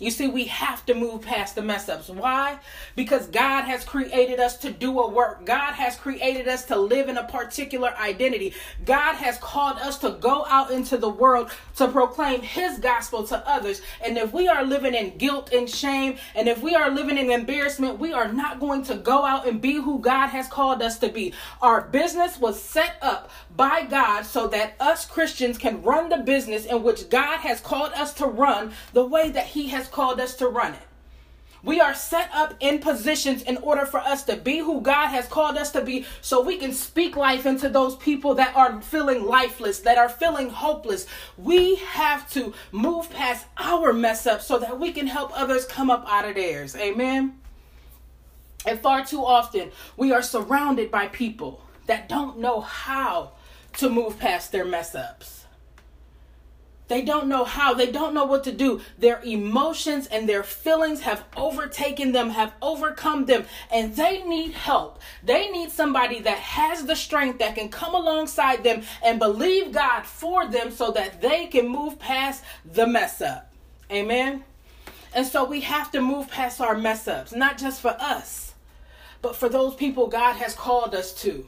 You 0.00 0.10
see, 0.10 0.28
we 0.28 0.44
have 0.44 0.86
to 0.86 0.94
move 0.94 1.20
past 1.20 1.54
the 1.54 1.62
mess 1.62 1.90
ups. 1.90 2.08
Why? 2.08 2.58
Because 2.96 3.26
God 3.26 3.64
has 3.64 3.84
created 3.84 4.40
us 4.40 4.56
to 4.58 4.70
do 4.70 4.98
a 4.98 5.10
work. 5.10 5.44
God 5.44 5.74
has 5.74 5.94
created 5.94 6.48
us 6.48 6.64
to 6.66 6.76
live 6.76 7.10
in 7.10 7.18
a 7.18 7.24
particular 7.24 7.94
identity. 7.98 8.54
God 8.86 9.16
has 9.16 9.36
called 9.38 9.76
us 9.76 9.98
to 9.98 10.12
go 10.12 10.46
out 10.48 10.70
into 10.70 10.96
the 10.96 11.10
world 11.10 11.50
to 11.76 11.86
proclaim 11.88 12.40
His 12.40 12.78
gospel 12.78 13.26
to 13.26 13.46
others. 13.46 13.82
And 14.02 14.16
if 14.16 14.32
we 14.32 14.48
are 14.48 14.64
living 14.64 14.94
in 14.94 15.18
guilt 15.18 15.52
and 15.52 15.68
shame, 15.68 16.16
and 16.34 16.48
if 16.48 16.62
we 16.62 16.74
are 16.74 16.90
living 16.90 17.18
in 17.18 17.30
embarrassment, 17.30 17.98
we 17.98 18.14
are 18.14 18.32
not 18.32 18.58
going 18.58 18.82
to 18.84 18.94
go 18.94 19.26
out 19.26 19.46
and 19.46 19.60
be 19.60 19.74
who 19.74 19.98
God 19.98 20.28
has 20.28 20.48
called 20.48 20.80
us 20.80 20.98
to 21.00 21.10
be. 21.10 21.34
Our 21.60 21.82
business 21.82 22.38
was 22.38 22.62
set 22.62 22.96
up 23.02 23.30
by 23.54 23.84
God 23.84 24.22
so 24.22 24.46
that 24.48 24.76
us 24.80 25.04
Christians 25.04 25.58
can 25.58 25.82
run 25.82 26.08
the 26.08 26.18
business 26.18 26.64
in 26.64 26.82
which 26.82 27.10
God 27.10 27.40
has 27.40 27.60
called 27.60 27.92
us 27.92 28.14
to 28.14 28.26
run 28.26 28.72
the 28.94 29.04
way 29.04 29.28
that 29.30 29.46
He 29.46 29.68
has 29.68 29.89
called 29.90 30.20
us 30.20 30.36
to 30.36 30.48
run 30.48 30.74
it. 30.74 30.82
We 31.62 31.80
are 31.80 31.94
set 31.94 32.30
up 32.32 32.54
in 32.60 32.78
positions 32.78 33.42
in 33.42 33.58
order 33.58 33.84
for 33.84 34.00
us 34.00 34.24
to 34.24 34.36
be 34.36 34.58
who 34.58 34.80
God 34.80 35.08
has 35.08 35.26
called 35.26 35.58
us 35.58 35.72
to 35.72 35.82
be 35.82 36.06
so 36.22 36.40
we 36.40 36.56
can 36.56 36.72
speak 36.72 37.16
life 37.16 37.44
into 37.44 37.68
those 37.68 37.96
people 37.96 38.34
that 38.36 38.56
are 38.56 38.80
feeling 38.80 39.26
lifeless, 39.26 39.80
that 39.80 39.98
are 39.98 40.08
feeling 40.08 40.48
hopeless. 40.48 41.06
We 41.36 41.74
have 41.76 42.30
to 42.30 42.54
move 42.72 43.10
past 43.10 43.46
our 43.58 43.92
mess 43.92 44.26
up 44.26 44.40
so 44.40 44.58
that 44.58 44.80
we 44.80 44.92
can 44.92 45.06
help 45.06 45.38
others 45.38 45.66
come 45.66 45.90
up 45.90 46.06
out 46.08 46.24
of 46.24 46.36
theirs. 46.36 46.74
Amen. 46.76 47.38
And 48.66 48.80
far 48.80 49.04
too 49.04 49.24
often, 49.24 49.70
we 49.96 50.12
are 50.12 50.22
surrounded 50.22 50.90
by 50.90 51.08
people 51.08 51.62
that 51.86 52.08
don't 52.08 52.38
know 52.38 52.60
how 52.60 53.32
to 53.74 53.90
move 53.90 54.18
past 54.18 54.52
their 54.52 54.64
mess 54.64 54.94
ups. 54.94 55.39
They 56.90 57.02
don't 57.02 57.28
know 57.28 57.44
how. 57.44 57.72
They 57.72 57.92
don't 57.92 58.14
know 58.14 58.24
what 58.24 58.42
to 58.44 58.52
do. 58.52 58.80
Their 58.98 59.20
emotions 59.22 60.08
and 60.08 60.28
their 60.28 60.42
feelings 60.42 61.02
have 61.02 61.22
overtaken 61.36 62.10
them, 62.10 62.30
have 62.30 62.52
overcome 62.60 63.26
them, 63.26 63.44
and 63.70 63.94
they 63.94 64.24
need 64.24 64.54
help. 64.54 64.98
They 65.22 65.48
need 65.50 65.70
somebody 65.70 66.18
that 66.22 66.38
has 66.38 66.84
the 66.84 66.96
strength 66.96 67.38
that 67.38 67.54
can 67.54 67.68
come 67.68 67.94
alongside 67.94 68.64
them 68.64 68.82
and 69.04 69.20
believe 69.20 69.70
God 69.70 70.02
for 70.04 70.48
them 70.48 70.72
so 70.72 70.90
that 70.90 71.22
they 71.22 71.46
can 71.46 71.68
move 71.68 71.96
past 72.00 72.42
the 72.64 72.88
mess 72.88 73.20
up. 73.20 73.52
Amen. 73.92 74.42
And 75.14 75.24
so 75.24 75.44
we 75.44 75.60
have 75.60 75.92
to 75.92 76.00
move 76.00 76.28
past 76.28 76.60
our 76.60 76.76
mess 76.76 77.06
ups, 77.06 77.32
not 77.32 77.56
just 77.56 77.80
for 77.80 77.96
us, 78.00 78.54
but 79.22 79.36
for 79.36 79.48
those 79.48 79.76
people 79.76 80.08
God 80.08 80.34
has 80.38 80.56
called 80.56 80.96
us 80.96 81.14
to 81.22 81.46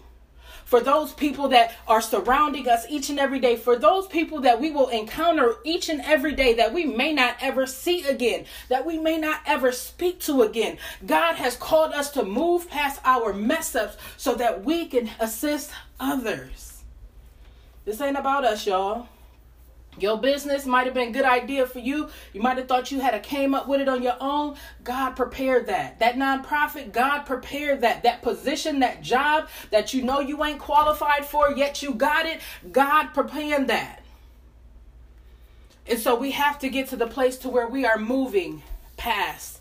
for 0.73 0.81
those 0.81 1.13
people 1.13 1.49
that 1.49 1.75
are 1.87 2.01
surrounding 2.01 2.67
us 2.67 2.87
each 2.89 3.11
and 3.11 3.21
every 3.21 3.39
day, 3.39 3.57
for 3.57 3.77
those 3.77 4.07
people 4.07 4.41
that 4.41 4.59
we 4.59 4.71
will 4.71 4.89
encounter 4.89 5.57
each 5.65 5.91
and 5.91 6.01
every 6.01 6.35
day 6.35 6.55
that 6.55 6.73
we 6.73 6.87
may 6.87 7.13
not 7.13 7.37
ever 7.43 7.67
see 7.67 8.03
again, 8.05 8.47
that 8.71 8.87
we 8.87 8.97
may 8.97 9.19
not 9.19 9.41
ever 9.45 9.71
speak 9.71 10.19
to 10.21 10.41
again. 10.41 10.79
God 11.05 11.35
has 11.35 11.59
called 11.59 11.93
us 11.93 12.11
to 12.13 12.23
move 12.23 12.71
past 12.71 13.03
our 13.05 13.35
mess 13.35 13.75
ups 13.75 13.99
so 14.17 14.35
that 14.37 14.65
we 14.65 14.87
can 14.87 15.11
assist 15.21 15.71
others. 16.01 16.83
This 17.85 18.01
ain't 18.01 18.17
about 18.17 18.47
us, 18.47 18.67
y'all. 18.67 19.09
Your 19.99 20.17
business 20.17 20.65
might 20.65 20.87
have 20.87 20.95
been 20.95 21.09
a 21.09 21.13
good 21.13 21.27
idea 21.27 21.67
for 21.67 21.79
you. 21.79 22.09
You 22.33 22.41
might 22.41 22.57
have 22.57 22.67
thought 22.67 22.91
you 22.91 23.01
had 23.01 23.15
a 23.15 23.21
came 23.21 23.55
up 23.55 23.69
with 23.69 23.81
it 23.81 23.89
on 23.89 24.03
your 24.03 24.17
own. 24.21 24.57
God 24.85 25.11
prepared 25.11 25.67
that. 25.67 25.99
That 26.01 26.17
nonprofit, 26.17 26.93
God 26.93 27.25
prepared 27.25 27.83
that. 27.83 28.03
That 28.03 28.23
position, 28.23 28.81
that 28.81 29.03
job 29.03 29.49
that 29.71 29.93
you 29.93 30.03
know 30.03 30.21
you 30.21 30.43
ain't 30.45 30.59
qualified 30.59 31.27
for, 31.27 31.53
yet 31.53 31.83
you 31.83 31.93
got 31.93 32.25
it. 32.25 32.41
God 32.71 33.09
prepared 33.09 33.69
that. 33.69 34.03
And 35.87 35.99
so 35.99 36.15
we 36.15 36.31
have 36.31 36.59
to 36.61 36.71
get 36.71 36.89
to 36.89 36.97
the 36.97 37.07
place 37.07 37.37
to 37.39 37.49
where 37.49 37.69
we 37.69 37.85
are 37.85 37.99
moving 37.99 38.63
past 38.97 39.61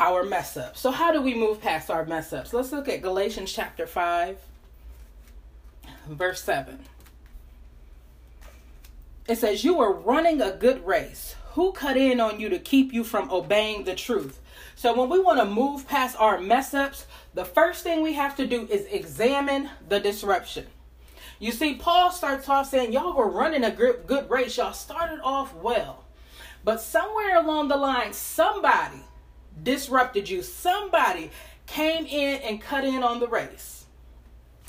our 0.00 0.24
mess 0.24 0.56
ups. 0.56 0.80
So 0.80 0.90
how 0.90 1.12
do 1.12 1.22
we 1.22 1.34
move 1.34 1.60
past 1.60 1.88
our 1.88 2.04
mess 2.04 2.32
ups? 2.32 2.52
Let's 2.52 2.72
look 2.72 2.88
at 2.88 3.00
Galatians 3.00 3.52
chapter 3.52 3.86
5 3.86 4.38
verse 6.08 6.42
7. 6.42 6.78
It 9.28 9.38
says, 9.38 9.64
You 9.64 9.76
were 9.76 9.92
running 9.92 10.40
a 10.40 10.52
good 10.52 10.84
race. 10.86 11.36
Who 11.52 11.72
cut 11.72 11.96
in 11.96 12.20
on 12.20 12.40
you 12.40 12.48
to 12.48 12.58
keep 12.58 12.92
you 12.92 13.04
from 13.04 13.30
obeying 13.30 13.84
the 13.84 13.94
truth? 13.94 14.40
So, 14.74 14.98
when 14.98 15.10
we 15.10 15.20
want 15.20 15.38
to 15.38 15.44
move 15.44 15.86
past 15.86 16.16
our 16.18 16.40
mess 16.40 16.74
ups, 16.74 17.06
the 17.34 17.44
first 17.44 17.82
thing 17.82 18.02
we 18.02 18.14
have 18.14 18.36
to 18.36 18.46
do 18.46 18.66
is 18.68 18.86
examine 18.86 19.70
the 19.88 20.00
disruption. 20.00 20.66
You 21.38 21.52
see, 21.52 21.74
Paul 21.74 22.10
starts 22.10 22.48
off 22.48 22.70
saying, 22.70 22.92
Y'all 22.92 23.16
were 23.16 23.28
running 23.28 23.64
a 23.64 23.70
good, 23.70 24.30
race. 24.30 24.56
Y'all 24.56 24.72
started 24.72 25.20
off 25.22 25.54
well. 25.54 26.04
But 26.64 26.80
somewhere 26.80 27.36
along 27.36 27.68
the 27.68 27.76
line, 27.76 28.12
somebody 28.12 29.02
disrupted 29.62 30.28
you. 30.28 30.42
Somebody 30.42 31.30
came 31.66 32.06
in 32.06 32.40
and 32.42 32.60
cut 32.60 32.84
in 32.84 33.02
on 33.02 33.20
the 33.20 33.28
race. 33.28 33.86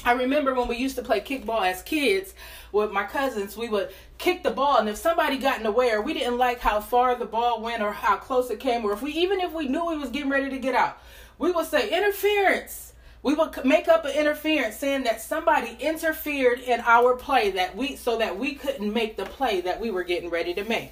I 0.06 0.14
remember 0.14 0.54
when 0.54 0.68
we 0.68 0.76
used 0.76 0.96
to 0.98 1.02
play 1.02 1.22
kickball 1.22 1.66
as 1.66 1.82
kids 1.82 2.34
with 2.74 2.92
my 2.92 3.04
cousins, 3.04 3.56
we 3.56 3.70
would 3.70 3.94
kick 4.18 4.44
the 4.44 4.52
ball, 4.52 4.78
and 4.78 4.90
if 4.90 4.98
somebody 4.98 5.38
got 5.38 5.58
in 5.58 5.64
the 5.64 5.72
way 5.72 5.92
or 5.92 6.02
we 6.02 6.14
didn't 6.14 6.38
like 6.38 6.60
how 6.60 6.82
far 6.82 7.16
the 7.16 7.26
ball 7.26 7.62
went 7.62 7.84
or 7.84 7.94
how 7.94 8.18
close 8.18 8.50
it 8.50 8.60
came, 8.60 8.84
or 8.84 8.92
if 8.92 9.02
we 9.02 9.12
even 9.14 9.40
if 9.40 9.54
we 9.54 9.68
knew 9.68 9.86
we 9.86 9.98
was 9.98 10.10
getting 10.10 10.30
ready 10.30 10.50
to 10.50 10.58
get 10.58 10.76
out, 10.76 10.98
we 11.38 11.52
would 11.52 11.68
say 11.68 11.90
interference. 11.96 12.94
We 13.22 13.36
would 13.36 13.64
make 13.64 13.88
up 13.88 14.04
an 14.04 14.12
interference 14.12 14.76
saying 14.76 15.04
that 15.04 15.22
somebody 15.22 15.78
interfered 15.80 16.60
in 16.60 16.82
our 16.82 17.16
play 17.16 17.52
that 17.52 17.78
we 17.78 17.96
so 17.96 18.18
that 18.18 18.38
we 18.38 18.56
couldn't 18.56 18.92
make 18.92 19.16
the 19.16 19.26
play 19.26 19.62
that 19.62 19.80
we 19.80 19.92
were 19.92 20.04
getting 20.04 20.30
ready 20.30 20.54
to 20.56 20.66
make. 20.66 20.92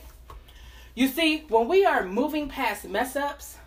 You 0.96 1.08
see, 1.08 1.46
when 1.50 1.68
we 1.68 1.86
are 1.86 2.06
moving 2.06 2.48
past 2.48 2.88
mess 2.88 3.16
ups, 3.16 3.58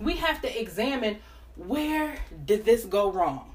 we 0.00 0.16
have 0.16 0.40
to 0.42 0.60
examine 0.60 1.18
where 1.56 2.18
did 2.44 2.64
this 2.64 2.84
go 2.84 3.12
wrong? 3.12 3.47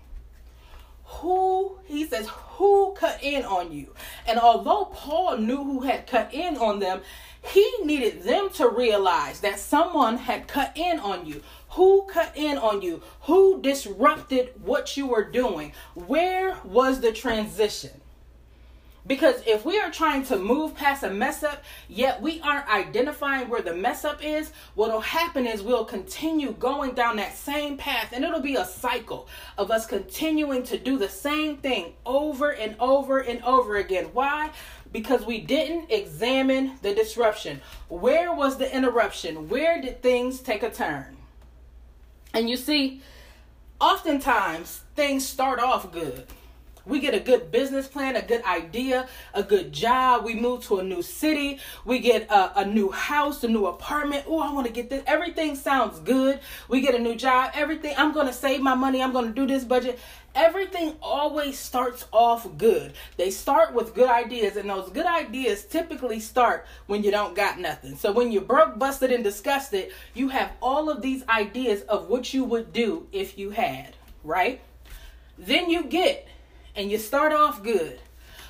Who 1.19 1.77
he 1.85 2.05
says 2.05 2.27
who 2.29 2.93
cut 2.93 3.19
in 3.23 3.43
on 3.43 3.71
you? 3.71 3.93
And 4.27 4.39
although 4.39 4.85
paul 4.85 5.37
knew 5.37 5.63
who 5.63 5.81
had 5.81 6.07
cut 6.07 6.33
in 6.33 6.57
on 6.57 6.79
them 6.79 7.01
he 7.45 7.69
needed 7.83 8.23
them 8.23 8.49
to 8.51 8.69
realize 8.69 9.41
that 9.41 9.59
someone 9.59 10.17
had 10.17 10.47
cut 10.47 10.71
in 10.75 10.99
on 10.99 11.25
you. 11.25 11.41
Who 11.71 12.05
cut 12.05 12.31
in 12.35 12.57
on 12.57 12.81
you? 12.81 13.01
Who 13.21 13.61
disrupted 13.61 14.51
what 14.63 14.95
you 14.95 15.07
were 15.07 15.29
doing? 15.29 15.73
Where 15.93 16.57
was 16.63 17.01
the 17.01 17.11
transition 17.11 18.01
Because 19.05 19.43
if 19.45 19.65
we 19.65 19.79
are 19.79 19.91
trying 19.91 20.23
to 20.25 20.37
move 20.37 20.75
past 20.75 21.03
a 21.03 21.09
mess 21.09 21.43
up, 21.43 21.63
yet 21.89 22.21
we 22.21 22.39
aren't 22.39 22.69
identifying 22.69 23.49
where 23.49 23.61
the 23.61 23.75
mess 23.75 24.05
up 24.05 24.23
is, 24.23 24.53
what'll 24.75 25.01
happen 25.01 25.45
is 25.45 25.61
we'll 25.61 25.83
continue 25.83 26.53
going 26.53 26.93
down 26.93 27.17
that 27.17 27.35
same 27.35 27.75
path 27.77 28.13
and 28.13 28.23
it'll 28.23 28.39
be 28.39 28.55
a 28.55 28.63
cycle 28.63 29.27
of 29.57 29.71
us 29.71 29.85
continuing 29.85 30.63
to 30.63 30.77
do 30.77 30.97
the 30.97 31.09
same 31.09 31.57
thing 31.57 31.93
over 32.05 32.51
and 32.51 32.77
over 32.79 33.19
and 33.19 33.43
over 33.43 33.75
again. 33.75 34.05
Why? 34.13 34.51
Because 34.93 35.25
we 35.25 35.41
didn't 35.41 35.91
examine 35.91 36.77
the 36.81 36.95
disruption. 36.95 37.59
Where 37.89 38.33
was 38.33 38.57
the 38.57 38.73
interruption? 38.73 39.49
Where 39.49 39.81
did 39.81 40.01
things 40.01 40.39
take 40.39 40.63
a 40.63 40.69
turn? 40.69 41.17
And 42.33 42.49
you 42.49 42.55
see, 42.55 43.01
oftentimes 43.81 44.83
things 44.95 45.27
start 45.27 45.59
off 45.59 45.91
good 45.91 46.25
we 46.85 46.99
get 46.99 47.13
a 47.13 47.19
good 47.19 47.51
business 47.51 47.87
plan, 47.87 48.15
a 48.15 48.21
good 48.21 48.43
idea, 48.43 49.07
a 49.33 49.43
good 49.43 49.71
job. 49.71 50.25
We 50.25 50.35
move 50.35 50.65
to 50.65 50.79
a 50.79 50.83
new 50.83 51.01
city. 51.01 51.59
We 51.85 51.99
get 51.99 52.29
a, 52.29 52.61
a 52.61 52.65
new 52.65 52.91
house, 52.91 53.43
a 53.43 53.47
new 53.47 53.67
apartment. 53.67 54.25
Oh, 54.27 54.39
I 54.39 54.51
want 54.51 54.67
to 54.67 54.73
get 54.73 54.89
this. 54.89 55.03
Everything 55.07 55.55
sounds 55.55 55.99
good. 55.99 56.39
We 56.67 56.81
get 56.81 56.95
a 56.95 56.99
new 56.99 57.15
job. 57.15 57.51
Everything. 57.53 57.93
I'm 57.97 58.13
going 58.13 58.27
to 58.27 58.33
save 58.33 58.61
my 58.61 58.75
money. 58.75 59.01
I'm 59.01 59.13
going 59.13 59.27
to 59.27 59.33
do 59.33 59.47
this 59.47 59.63
budget. 59.63 59.97
Everything 60.35 60.95
always 60.99 61.59
starts 61.59 62.05
off 62.11 62.47
good. 62.57 62.93
They 63.17 63.29
start 63.29 63.73
with 63.75 63.93
good 63.93 64.09
ideas, 64.09 64.57
and 64.57 64.67
those 64.67 64.89
good 64.89 65.05
ideas 65.05 65.63
typically 65.63 66.19
start 66.19 66.65
when 66.87 67.03
you 67.03 67.11
don't 67.11 67.35
got 67.35 67.59
nothing. 67.59 67.95
So 67.95 68.11
when 68.11 68.31
you're 68.31 68.41
broke, 68.41 68.79
busted, 68.79 69.11
and 69.11 69.23
disgusted, 69.23 69.91
you 70.15 70.29
have 70.29 70.51
all 70.59 70.89
of 70.89 71.03
these 71.03 71.23
ideas 71.29 71.83
of 71.83 72.07
what 72.07 72.33
you 72.33 72.43
would 72.45 72.73
do 72.73 73.07
if 73.11 73.37
you 73.37 73.51
had, 73.51 73.95
right? 74.23 74.59
Then 75.37 75.69
you 75.69 75.83
get 75.83 76.27
and 76.75 76.91
you 76.91 76.97
start 76.97 77.31
off 77.31 77.63
good. 77.63 77.99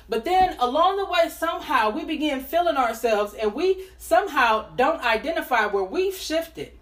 But 0.08 0.24
then 0.24 0.56
along 0.58 0.96
the 0.98 1.06
way, 1.06 1.30
somehow 1.30 1.90
we 1.90 2.04
begin 2.04 2.40
feeling 2.40 2.76
ourselves 2.76 3.34
and 3.34 3.54
we 3.54 3.86
somehow 3.98 4.68
don't 4.76 5.02
identify 5.02 5.66
where 5.66 5.84
we've 5.84 6.14
shifted. 6.14 6.72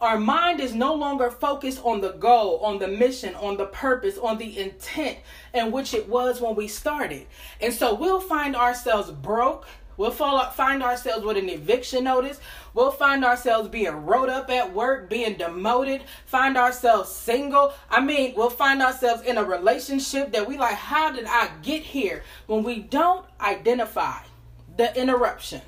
Our 0.00 0.18
mind 0.18 0.60
is 0.60 0.74
no 0.74 0.94
longer 0.94 1.28
focused 1.28 1.80
on 1.82 2.00
the 2.00 2.12
goal, 2.12 2.60
on 2.60 2.78
the 2.78 2.86
mission, 2.86 3.34
on 3.34 3.56
the 3.56 3.66
purpose, 3.66 4.16
on 4.16 4.38
the 4.38 4.56
intent 4.56 5.18
in 5.52 5.72
which 5.72 5.92
it 5.92 6.08
was 6.08 6.40
when 6.40 6.54
we 6.54 6.68
started. 6.68 7.26
And 7.60 7.74
so 7.74 7.94
we'll 7.94 8.20
find 8.20 8.54
ourselves 8.54 9.10
broke, 9.10 9.66
We'll 9.98 10.12
find 10.12 10.82
ourselves 10.82 11.24
with 11.26 11.36
an 11.36 11.50
eviction 11.50 12.04
notice. 12.04 12.40
We'll 12.72 12.92
find 12.92 13.24
ourselves 13.24 13.68
being 13.68 14.06
wrote 14.06 14.28
up 14.28 14.48
at 14.48 14.72
work, 14.72 15.10
being 15.10 15.34
demoted, 15.34 16.02
find 16.24 16.56
ourselves 16.56 17.10
single. 17.10 17.74
I 17.90 18.00
mean, 18.00 18.34
we'll 18.36 18.48
find 18.48 18.80
ourselves 18.80 19.22
in 19.22 19.36
a 19.36 19.44
relationship 19.44 20.32
that 20.32 20.46
we 20.46 20.56
like, 20.56 20.76
how 20.76 21.10
did 21.10 21.26
I 21.28 21.50
get 21.62 21.82
here? 21.82 22.22
When 22.46 22.62
we 22.62 22.78
don't 22.78 23.26
identify 23.40 24.20
the 24.76 24.96
interruption, 24.98 25.62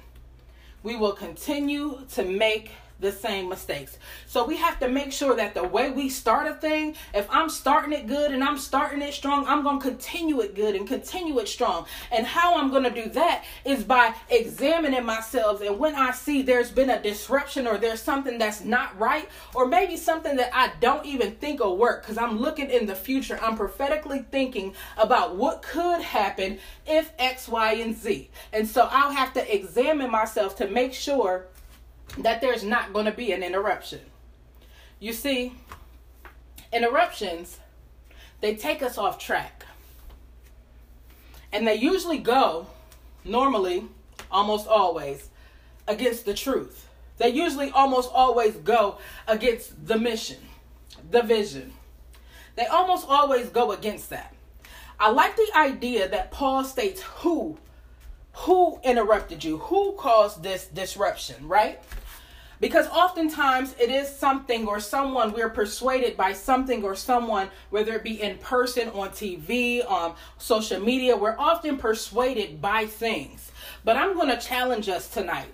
we 0.84 0.94
will 0.94 1.12
continue 1.12 2.06
to 2.12 2.24
make 2.24 2.70
the 3.00 3.12
same 3.12 3.48
mistakes. 3.48 3.98
So 4.26 4.44
we 4.44 4.56
have 4.58 4.78
to 4.80 4.88
make 4.88 5.12
sure 5.12 5.34
that 5.36 5.54
the 5.54 5.64
way 5.64 5.90
we 5.90 6.08
start 6.08 6.46
a 6.46 6.54
thing, 6.54 6.94
if 7.14 7.26
I'm 7.30 7.48
starting 7.48 7.92
it 7.92 8.06
good 8.06 8.32
and 8.32 8.44
I'm 8.44 8.58
starting 8.58 9.02
it 9.02 9.14
strong, 9.14 9.46
I'm 9.46 9.62
going 9.62 9.80
to 9.80 9.88
continue 9.88 10.40
it 10.40 10.54
good 10.54 10.74
and 10.74 10.86
continue 10.86 11.38
it 11.38 11.48
strong. 11.48 11.86
And 12.12 12.26
how 12.26 12.56
I'm 12.56 12.70
going 12.70 12.84
to 12.84 12.90
do 12.90 13.08
that 13.10 13.44
is 13.64 13.84
by 13.84 14.14
examining 14.28 15.04
myself. 15.04 15.60
And 15.62 15.78
when 15.78 15.94
I 15.94 16.12
see 16.12 16.42
there's 16.42 16.70
been 16.70 16.90
a 16.90 17.02
disruption 17.02 17.66
or 17.66 17.78
there's 17.78 18.02
something 18.02 18.38
that's 18.38 18.64
not 18.64 18.98
right, 18.98 19.28
or 19.54 19.66
maybe 19.66 19.96
something 19.96 20.36
that 20.36 20.50
I 20.54 20.72
don't 20.80 21.04
even 21.06 21.32
think 21.36 21.60
will 21.60 21.76
work 21.76 22.02
because 22.02 22.18
I'm 22.18 22.38
looking 22.38 22.70
in 22.70 22.86
the 22.86 22.94
future, 22.94 23.38
I'm 23.42 23.56
prophetically 23.56 24.24
thinking 24.30 24.74
about 24.96 25.36
what 25.36 25.62
could 25.62 26.02
happen 26.02 26.58
if 26.86 27.12
X, 27.18 27.48
Y, 27.48 27.72
and 27.74 27.96
Z. 27.96 28.30
And 28.52 28.66
so 28.66 28.88
I'll 28.90 29.12
have 29.12 29.32
to 29.34 29.54
examine 29.54 30.10
myself 30.10 30.56
to 30.56 30.68
make 30.68 30.92
sure 30.92 31.46
that 32.18 32.40
there's 32.40 32.64
not 32.64 32.92
going 32.92 33.06
to 33.06 33.12
be 33.12 33.32
an 33.32 33.42
interruption. 33.42 34.00
You 34.98 35.12
see, 35.12 35.54
interruptions, 36.72 37.58
they 38.40 38.54
take 38.54 38.82
us 38.82 38.98
off 38.98 39.18
track. 39.18 39.64
And 41.52 41.66
they 41.66 41.74
usually 41.74 42.18
go, 42.18 42.66
normally, 43.24 43.86
almost 44.30 44.68
always, 44.68 45.28
against 45.88 46.24
the 46.24 46.34
truth. 46.34 46.88
They 47.18 47.28
usually 47.28 47.70
almost 47.70 48.10
always 48.12 48.54
go 48.56 48.98
against 49.26 49.86
the 49.86 49.98
mission, 49.98 50.38
the 51.10 51.22
vision. 51.22 51.72
They 52.56 52.66
almost 52.66 53.06
always 53.08 53.48
go 53.48 53.72
against 53.72 54.10
that. 54.10 54.34
I 54.98 55.10
like 55.10 55.36
the 55.36 55.50
idea 55.56 56.08
that 56.08 56.30
Paul 56.30 56.64
states 56.64 57.02
who 57.02 57.58
who 58.32 58.80
interrupted 58.84 59.42
you, 59.42 59.58
who 59.58 59.92
caused 59.92 60.42
this 60.42 60.66
disruption, 60.66 61.48
right? 61.48 61.80
Because 62.60 62.86
oftentimes 62.88 63.74
it 63.80 63.90
is 63.90 64.14
something 64.14 64.68
or 64.68 64.80
someone, 64.80 65.32
we're 65.32 65.48
persuaded 65.48 66.16
by 66.16 66.34
something 66.34 66.84
or 66.84 66.94
someone, 66.94 67.48
whether 67.70 67.94
it 67.94 68.04
be 68.04 68.20
in 68.20 68.36
person, 68.36 68.90
on 68.90 69.08
TV, 69.08 69.82
on 69.90 70.10
um, 70.10 70.16
social 70.36 70.78
media, 70.78 71.16
we're 71.16 71.38
often 71.38 71.78
persuaded 71.78 72.60
by 72.60 72.84
things. 72.84 73.50
But 73.82 73.96
I'm 73.96 74.14
going 74.14 74.28
to 74.28 74.36
challenge 74.36 74.90
us 74.90 75.08
tonight. 75.08 75.48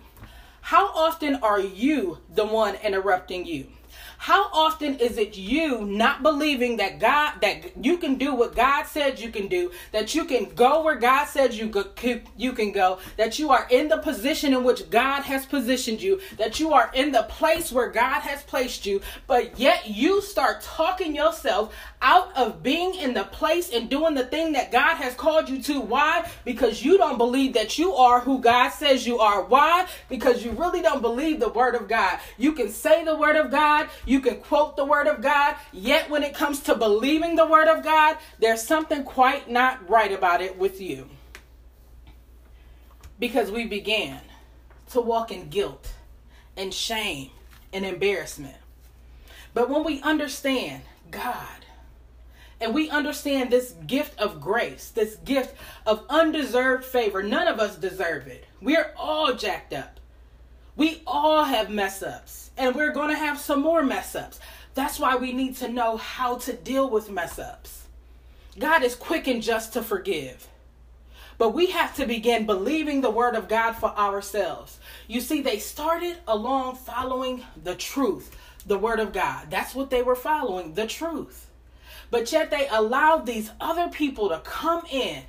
How 0.62 0.88
often 0.88 1.36
are 1.36 1.60
you 1.60 2.18
the 2.34 2.44
one 2.44 2.74
interrupting 2.82 3.46
you? 3.46 3.68
How 4.18 4.44
often 4.52 4.98
is 4.98 5.18
it 5.18 5.36
you 5.36 5.84
not 5.84 6.22
believing 6.22 6.78
that 6.78 6.98
God 6.98 7.34
that 7.42 7.84
you 7.84 7.98
can 7.98 8.16
do 8.16 8.34
what 8.34 8.56
God 8.56 8.84
said 8.84 9.20
you 9.20 9.30
can 9.30 9.48
do, 9.48 9.70
that 9.92 10.14
you 10.14 10.24
can 10.24 10.46
go 10.54 10.82
where 10.82 10.96
God 10.96 11.26
said 11.26 11.54
you 11.54 11.66
go, 11.66 11.84
you 12.36 12.52
can 12.52 12.72
go, 12.72 12.98
that 13.16 13.38
you 13.38 13.50
are 13.50 13.66
in 13.70 13.88
the 13.88 13.98
position 13.98 14.54
in 14.54 14.64
which 14.64 14.88
God 14.90 15.22
has 15.22 15.46
positioned 15.46 16.00
you, 16.02 16.20
that 16.38 16.58
you 16.60 16.72
are 16.72 16.90
in 16.94 17.12
the 17.12 17.24
place 17.24 17.70
where 17.70 17.90
God 17.90 18.20
has 18.20 18.42
placed 18.44 18.86
you, 18.86 19.00
but 19.26 19.58
yet 19.58 19.88
you 19.88 20.20
start 20.20 20.62
talking 20.62 21.14
yourself 21.14 21.74
out 22.02 22.36
of 22.36 22.62
being 22.62 22.94
in 22.94 23.14
the 23.14 23.24
place 23.24 23.72
and 23.72 23.88
doing 23.88 24.14
the 24.14 24.24
thing 24.24 24.52
that 24.52 24.70
God 24.70 24.96
has 24.96 25.14
called 25.14 25.48
you 25.48 25.62
to. 25.62 25.80
Why? 25.80 26.28
Because 26.44 26.84
you 26.84 26.98
don't 26.98 27.18
believe 27.18 27.54
that 27.54 27.78
you 27.78 27.94
are 27.94 28.20
who 28.20 28.40
God 28.40 28.70
says 28.70 29.06
you 29.06 29.18
are. 29.18 29.42
Why? 29.42 29.86
Because 30.08 30.44
you 30.44 30.52
really 30.52 30.82
don't 30.82 31.02
believe 31.02 31.40
the 31.40 31.48
word 31.48 31.74
of 31.74 31.88
God. 31.88 32.18
You 32.38 32.52
can 32.52 32.70
say 32.70 33.04
the 33.04 33.16
word 33.16 33.36
of 33.36 33.50
God, 33.50 33.88
you 34.04 34.15
can 34.20 34.36
quote 34.36 34.76
the 34.76 34.84
word 34.84 35.06
of 35.06 35.22
God, 35.22 35.56
yet 35.72 36.10
when 36.10 36.22
it 36.22 36.34
comes 36.34 36.60
to 36.60 36.74
believing 36.74 37.36
the 37.36 37.46
word 37.46 37.68
of 37.68 37.82
God, 37.82 38.16
there's 38.38 38.62
something 38.62 39.04
quite 39.04 39.50
not 39.50 39.88
right 39.88 40.12
about 40.12 40.40
it 40.40 40.58
with 40.58 40.80
you. 40.80 41.08
Because 43.18 43.50
we 43.50 43.66
began 43.66 44.20
to 44.90 45.00
walk 45.00 45.30
in 45.30 45.48
guilt 45.48 45.92
and 46.56 46.72
shame 46.72 47.30
and 47.72 47.84
embarrassment. 47.84 48.56
But 49.54 49.70
when 49.70 49.84
we 49.84 50.02
understand 50.02 50.82
God, 51.10 51.66
and 52.60 52.74
we 52.74 52.88
understand 52.88 53.50
this 53.50 53.72
gift 53.86 54.18
of 54.18 54.40
grace, 54.40 54.90
this 54.90 55.16
gift 55.16 55.54
of 55.84 56.04
undeserved 56.08 56.84
favor. 56.84 57.22
None 57.22 57.48
of 57.48 57.60
us 57.60 57.76
deserve 57.76 58.26
it. 58.26 58.46
We're 58.60 58.92
all 58.96 59.34
jacked 59.34 59.74
up. 59.74 60.00
We 60.76 61.02
all 61.06 61.44
have 61.44 61.70
mess 61.70 62.02
ups, 62.02 62.50
and 62.58 62.74
we're 62.74 62.92
going 62.92 63.08
to 63.08 63.16
have 63.16 63.40
some 63.40 63.62
more 63.62 63.82
mess 63.82 64.14
ups. 64.14 64.38
That's 64.74 64.98
why 64.98 65.16
we 65.16 65.32
need 65.32 65.56
to 65.56 65.68
know 65.68 65.96
how 65.96 66.36
to 66.36 66.52
deal 66.52 66.90
with 66.90 67.10
mess 67.10 67.38
ups. 67.38 67.86
God 68.58 68.82
is 68.82 68.94
quick 68.94 69.26
and 69.26 69.42
just 69.42 69.72
to 69.72 69.82
forgive. 69.82 70.48
But 71.38 71.54
we 71.54 71.66
have 71.68 71.94
to 71.96 72.06
begin 72.06 72.46
believing 72.46 73.00
the 73.00 73.10
word 73.10 73.34
of 73.34 73.48
God 73.48 73.72
for 73.72 73.90
ourselves. 73.96 74.78
You 75.06 75.20
see, 75.20 75.40
they 75.40 75.58
started 75.58 76.18
along 76.28 76.76
following 76.76 77.44
the 77.62 77.74
truth, 77.74 78.36
the 78.66 78.78
word 78.78 79.00
of 79.00 79.12
God. 79.12 79.50
That's 79.50 79.74
what 79.74 79.90
they 79.90 80.02
were 80.02 80.16
following, 80.16 80.74
the 80.74 80.86
truth. 80.86 81.48
But 82.10 82.32
yet 82.32 82.50
they 82.50 82.68
allowed 82.68 83.26
these 83.26 83.50
other 83.60 83.88
people 83.88 84.28
to 84.28 84.38
come 84.40 84.84
in 84.90 85.22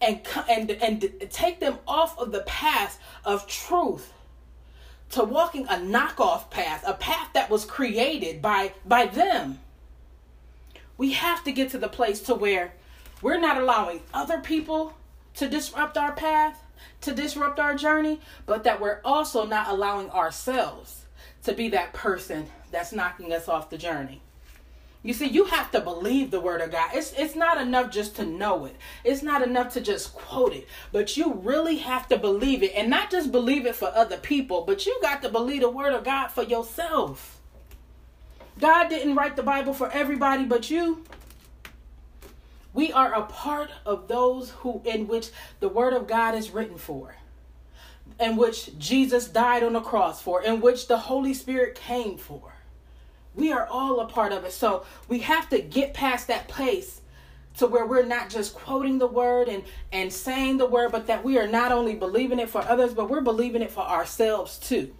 and 0.00 0.20
and 0.48 0.70
and 0.70 1.30
take 1.30 1.58
them 1.58 1.78
off 1.88 2.18
of 2.18 2.30
the 2.30 2.42
path 2.42 3.00
of 3.24 3.46
truth 3.46 4.12
to 5.10 5.24
walking 5.24 5.66
a 5.66 5.76
knockoff 5.76 6.50
path, 6.50 6.82
a 6.86 6.94
path 6.94 7.30
that 7.34 7.50
was 7.50 7.64
created 7.64 8.42
by 8.42 8.72
by 8.84 9.06
them. 9.06 9.60
We 10.98 11.12
have 11.12 11.44
to 11.44 11.52
get 11.52 11.70
to 11.70 11.78
the 11.78 11.88
place 11.88 12.20
to 12.22 12.34
where 12.34 12.72
we're 13.22 13.40
not 13.40 13.60
allowing 13.60 14.00
other 14.12 14.40
people 14.40 14.94
to 15.34 15.48
disrupt 15.48 15.96
our 15.98 16.12
path, 16.12 16.62
to 17.02 17.12
disrupt 17.12 17.58
our 17.58 17.74
journey, 17.74 18.20
but 18.46 18.64
that 18.64 18.80
we're 18.80 19.00
also 19.04 19.44
not 19.44 19.68
allowing 19.68 20.10
ourselves 20.10 21.04
to 21.44 21.52
be 21.52 21.68
that 21.68 21.92
person 21.92 22.46
that's 22.70 22.92
knocking 22.92 23.32
us 23.32 23.48
off 23.48 23.70
the 23.70 23.78
journey. 23.78 24.20
You 25.06 25.14
see, 25.14 25.28
you 25.28 25.44
have 25.44 25.70
to 25.70 25.80
believe 25.80 26.32
the 26.32 26.40
word 26.40 26.60
of 26.60 26.72
God. 26.72 26.90
It's 26.92 27.12
it's 27.12 27.36
not 27.36 27.60
enough 27.60 27.92
just 27.92 28.16
to 28.16 28.26
know 28.26 28.64
it. 28.64 28.74
It's 29.04 29.22
not 29.22 29.40
enough 29.40 29.72
to 29.74 29.80
just 29.80 30.12
quote 30.12 30.52
it. 30.52 30.66
But 30.90 31.16
you 31.16 31.34
really 31.34 31.76
have 31.76 32.08
to 32.08 32.18
believe 32.18 32.64
it. 32.64 32.72
And 32.74 32.90
not 32.90 33.08
just 33.08 33.30
believe 33.30 33.66
it 33.66 33.76
for 33.76 33.86
other 33.94 34.16
people, 34.16 34.64
but 34.66 34.84
you 34.84 34.98
got 35.00 35.22
to 35.22 35.28
believe 35.28 35.60
the 35.60 35.70
word 35.70 35.92
of 35.92 36.02
God 36.02 36.28
for 36.28 36.42
yourself. 36.42 37.40
God 38.58 38.88
didn't 38.88 39.14
write 39.14 39.36
the 39.36 39.44
Bible 39.44 39.74
for 39.74 39.88
everybody 39.92 40.44
but 40.44 40.70
you. 40.70 41.04
We 42.74 42.90
are 42.90 43.14
a 43.14 43.22
part 43.22 43.70
of 43.84 44.08
those 44.08 44.50
who 44.50 44.82
in 44.84 45.06
which 45.06 45.30
the 45.60 45.68
word 45.68 45.92
of 45.92 46.08
God 46.08 46.34
is 46.34 46.50
written 46.50 46.78
for. 46.78 47.14
In 48.18 48.36
which 48.36 48.76
Jesus 48.76 49.28
died 49.28 49.62
on 49.62 49.74
the 49.74 49.80
cross 49.80 50.20
for, 50.20 50.42
in 50.42 50.60
which 50.60 50.88
the 50.88 50.98
Holy 50.98 51.32
Spirit 51.32 51.76
came 51.76 52.18
for. 52.18 52.55
We 53.36 53.52
are 53.52 53.66
all 53.66 54.00
a 54.00 54.06
part 54.06 54.32
of 54.32 54.44
it. 54.44 54.52
So 54.52 54.84
we 55.08 55.20
have 55.20 55.48
to 55.50 55.60
get 55.60 55.94
past 55.94 56.26
that 56.28 56.48
place 56.48 57.02
to 57.58 57.66
where 57.66 57.86
we're 57.86 58.04
not 58.04 58.30
just 58.30 58.54
quoting 58.54 58.98
the 58.98 59.06
word 59.06 59.48
and 59.48 59.62
and 59.92 60.12
saying 60.12 60.58
the 60.58 60.66
word 60.66 60.92
but 60.92 61.06
that 61.06 61.24
we 61.24 61.38
are 61.38 61.46
not 61.46 61.72
only 61.72 61.94
believing 61.94 62.38
it 62.38 62.50
for 62.50 62.60
others 62.62 62.92
but 62.92 63.08
we're 63.08 63.20
believing 63.20 63.62
it 63.62 63.70
for 63.70 63.82
ourselves 63.82 64.58
too. 64.58 64.94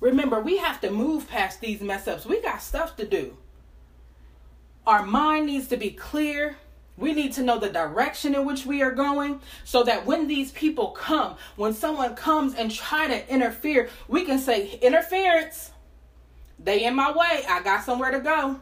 Remember 0.00 0.40
we 0.40 0.58
have 0.58 0.80
to 0.82 0.90
move 0.90 1.28
past 1.28 1.60
these 1.60 1.80
mess 1.80 2.06
ups. 2.06 2.26
We 2.26 2.40
got 2.40 2.62
stuff 2.62 2.96
to 2.96 3.06
do. 3.06 3.36
Our 4.86 5.04
mind 5.04 5.46
needs 5.46 5.68
to 5.68 5.78
be 5.78 5.90
clear. 5.90 6.56
We 6.96 7.12
need 7.12 7.32
to 7.32 7.42
know 7.42 7.58
the 7.58 7.70
direction 7.70 8.34
in 8.34 8.44
which 8.44 8.66
we 8.66 8.82
are 8.82 8.92
going 8.92 9.40
so 9.64 9.82
that 9.82 10.06
when 10.06 10.28
these 10.28 10.52
people 10.52 10.88
come 10.88 11.36
when 11.56 11.74
someone 11.74 12.14
comes 12.14 12.54
and 12.54 12.70
try 12.70 13.08
to 13.08 13.28
interfere 13.32 13.88
we 14.08 14.24
can 14.24 14.38
say 14.38 14.78
interference 14.80 15.70
they 16.64 16.84
in 16.84 16.94
my 16.94 17.12
way. 17.12 17.44
I 17.48 17.62
got 17.62 17.84
somewhere 17.84 18.10
to 18.10 18.20
go. 18.20 18.60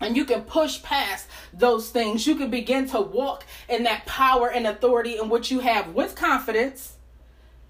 And 0.00 0.16
you 0.16 0.26
can 0.26 0.42
push 0.42 0.82
past 0.82 1.26
those 1.54 1.88
things. 1.88 2.26
You 2.26 2.34
can 2.34 2.50
begin 2.50 2.86
to 2.90 3.00
walk 3.00 3.44
in 3.68 3.84
that 3.84 4.04
power 4.04 4.50
and 4.50 4.66
authority 4.66 5.16
in 5.16 5.30
which 5.30 5.50
you 5.50 5.60
have 5.60 5.94
with 5.94 6.14
confidence 6.14 6.95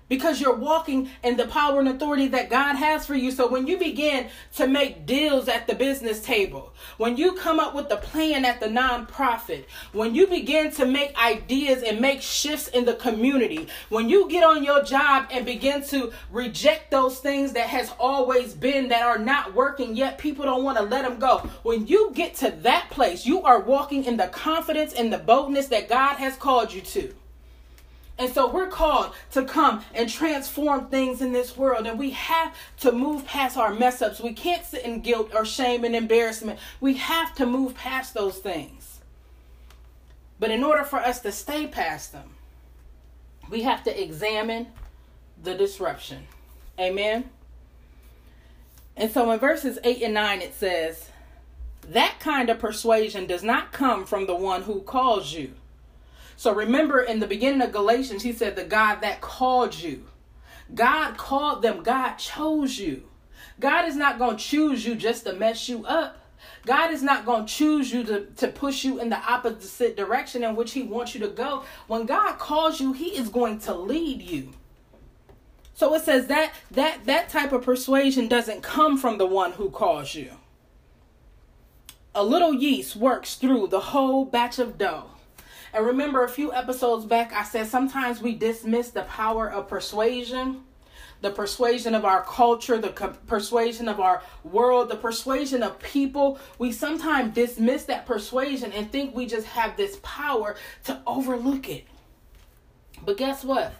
because 0.08 0.40
you're 0.40 0.54
walking 0.54 1.10
in 1.22 1.36
the 1.36 1.46
power 1.46 1.80
and 1.80 1.88
authority 1.88 2.28
that 2.28 2.50
God 2.50 2.74
has 2.74 3.06
for 3.06 3.14
you. 3.14 3.30
So 3.30 3.48
when 3.48 3.66
you 3.66 3.78
begin 3.78 4.28
to 4.54 4.66
make 4.66 5.06
deals 5.06 5.48
at 5.48 5.66
the 5.66 5.74
business 5.74 6.20
table, 6.20 6.72
when 6.96 7.16
you 7.16 7.34
come 7.34 7.58
up 7.58 7.74
with 7.74 7.88
the 7.88 7.96
plan 7.96 8.44
at 8.44 8.60
the 8.60 8.66
nonprofit, 8.66 9.64
when 9.92 10.14
you 10.14 10.26
begin 10.26 10.70
to 10.72 10.86
make 10.86 11.16
ideas 11.18 11.82
and 11.82 12.00
make 12.00 12.22
shifts 12.22 12.68
in 12.68 12.84
the 12.84 12.94
community, 12.94 13.68
when 13.88 14.08
you 14.08 14.28
get 14.28 14.44
on 14.44 14.62
your 14.62 14.82
job 14.82 15.26
and 15.30 15.44
begin 15.44 15.82
to 15.86 16.12
reject 16.30 16.90
those 16.90 17.18
things 17.18 17.52
that 17.52 17.68
has 17.68 17.92
always 17.98 18.54
been 18.54 18.88
that 18.88 19.02
are 19.02 19.18
not 19.18 19.54
working 19.54 19.96
yet 19.96 20.18
people 20.18 20.44
don't 20.44 20.64
want 20.64 20.78
to 20.78 20.84
let 20.84 21.02
them 21.02 21.18
go. 21.18 21.38
When 21.62 21.86
you 21.86 22.12
get 22.14 22.34
to 22.36 22.50
that 22.62 22.90
place, 22.90 23.26
you 23.26 23.42
are 23.42 23.60
walking 23.60 24.04
in 24.04 24.16
the 24.16 24.28
confidence 24.28 24.92
and 24.92 25.12
the 25.12 25.18
boldness 25.18 25.68
that 25.68 25.88
God 25.88 26.16
has 26.16 26.36
called 26.36 26.72
you 26.72 26.80
to. 26.82 27.14
And 28.18 28.32
so 28.32 28.50
we're 28.50 28.68
called 28.68 29.14
to 29.32 29.44
come 29.44 29.84
and 29.94 30.08
transform 30.08 30.86
things 30.86 31.20
in 31.20 31.32
this 31.32 31.56
world. 31.56 31.86
And 31.86 31.98
we 31.98 32.10
have 32.10 32.54
to 32.78 32.92
move 32.92 33.26
past 33.26 33.56
our 33.58 33.74
mess 33.74 34.00
ups. 34.00 34.20
We 34.20 34.32
can't 34.32 34.64
sit 34.64 34.84
in 34.84 35.00
guilt 35.00 35.32
or 35.34 35.44
shame 35.44 35.84
and 35.84 35.94
embarrassment. 35.94 36.58
We 36.80 36.94
have 36.94 37.34
to 37.34 37.46
move 37.46 37.74
past 37.74 38.14
those 38.14 38.38
things. 38.38 39.00
But 40.38 40.50
in 40.50 40.64
order 40.64 40.84
for 40.84 40.98
us 40.98 41.20
to 41.20 41.32
stay 41.32 41.66
past 41.66 42.12
them, 42.12 42.30
we 43.50 43.62
have 43.62 43.84
to 43.84 44.02
examine 44.02 44.68
the 45.42 45.54
disruption. 45.54 46.26
Amen. 46.78 47.30
And 48.96 49.10
so 49.10 49.30
in 49.30 49.38
verses 49.38 49.78
8 49.84 50.02
and 50.02 50.14
9, 50.14 50.40
it 50.40 50.54
says, 50.54 51.10
That 51.88 52.16
kind 52.18 52.48
of 52.48 52.58
persuasion 52.58 53.26
does 53.26 53.42
not 53.42 53.72
come 53.72 54.06
from 54.06 54.26
the 54.26 54.34
one 54.34 54.62
who 54.62 54.80
calls 54.80 55.32
you. 55.34 55.52
So 56.36 56.54
remember 56.54 57.00
in 57.00 57.20
the 57.20 57.26
beginning 57.26 57.62
of 57.62 57.72
Galatians, 57.72 58.22
he 58.22 58.32
said, 58.32 58.56
The 58.56 58.64
God 58.64 59.00
that 59.00 59.20
called 59.20 59.74
you. 59.74 60.06
God 60.74 61.16
called 61.16 61.62
them, 61.62 61.82
God 61.82 62.16
chose 62.16 62.78
you. 62.78 63.04
God 63.58 63.88
is 63.88 63.96
not 63.96 64.18
going 64.18 64.36
to 64.36 64.42
choose 64.42 64.84
you 64.84 64.94
just 64.94 65.24
to 65.24 65.32
mess 65.32 65.68
you 65.68 65.86
up. 65.86 66.22
God 66.66 66.92
is 66.92 67.02
not 67.02 67.24
going 67.24 67.46
to 67.46 67.52
choose 67.52 67.92
you 67.92 68.04
to, 68.04 68.26
to 68.36 68.48
push 68.48 68.84
you 68.84 69.00
in 69.00 69.08
the 69.08 69.18
opposite 69.18 69.96
direction 69.96 70.44
in 70.44 70.56
which 70.56 70.72
He 70.72 70.82
wants 70.82 71.14
you 71.14 71.20
to 71.20 71.28
go. 71.28 71.64
When 71.86 72.06
God 72.06 72.38
calls 72.38 72.80
you, 72.80 72.92
He 72.92 73.16
is 73.16 73.28
going 73.28 73.60
to 73.60 73.74
lead 73.74 74.20
you. 74.20 74.52
So 75.74 75.94
it 75.94 76.02
says 76.02 76.26
that 76.28 76.54
that 76.70 77.04
that 77.04 77.28
type 77.28 77.52
of 77.52 77.62
persuasion 77.62 78.28
doesn't 78.28 78.62
come 78.62 78.96
from 78.96 79.18
the 79.18 79.26
one 79.26 79.52
who 79.52 79.70
calls 79.70 80.14
you. 80.14 80.32
A 82.14 82.24
little 82.24 82.54
yeast 82.54 82.96
works 82.96 83.34
through 83.34 83.68
the 83.68 83.80
whole 83.80 84.24
batch 84.24 84.58
of 84.58 84.78
dough. 84.78 85.10
And 85.76 85.84
remember, 85.84 86.24
a 86.24 86.28
few 86.28 86.54
episodes 86.54 87.04
back, 87.04 87.34
I 87.34 87.44
said 87.44 87.66
sometimes 87.66 88.22
we 88.22 88.34
dismiss 88.34 88.88
the 88.88 89.02
power 89.02 89.50
of 89.52 89.68
persuasion, 89.68 90.62
the 91.20 91.30
persuasion 91.30 91.94
of 91.94 92.06
our 92.06 92.22
culture, 92.22 92.78
the 92.78 92.88
co- 92.88 93.14
persuasion 93.26 93.86
of 93.86 94.00
our 94.00 94.22
world, 94.42 94.88
the 94.88 94.96
persuasion 94.96 95.62
of 95.62 95.78
people. 95.78 96.38
We 96.58 96.72
sometimes 96.72 97.34
dismiss 97.34 97.84
that 97.84 98.06
persuasion 98.06 98.72
and 98.72 98.90
think 98.90 99.14
we 99.14 99.26
just 99.26 99.46
have 99.48 99.76
this 99.76 99.98
power 100.02 100.56
to 100.84 100.98
overlook 101.06 101.68
it. 101.68 101.84
But 103.04 103.18
guess 103.18 103.44
what? 103.44 103.74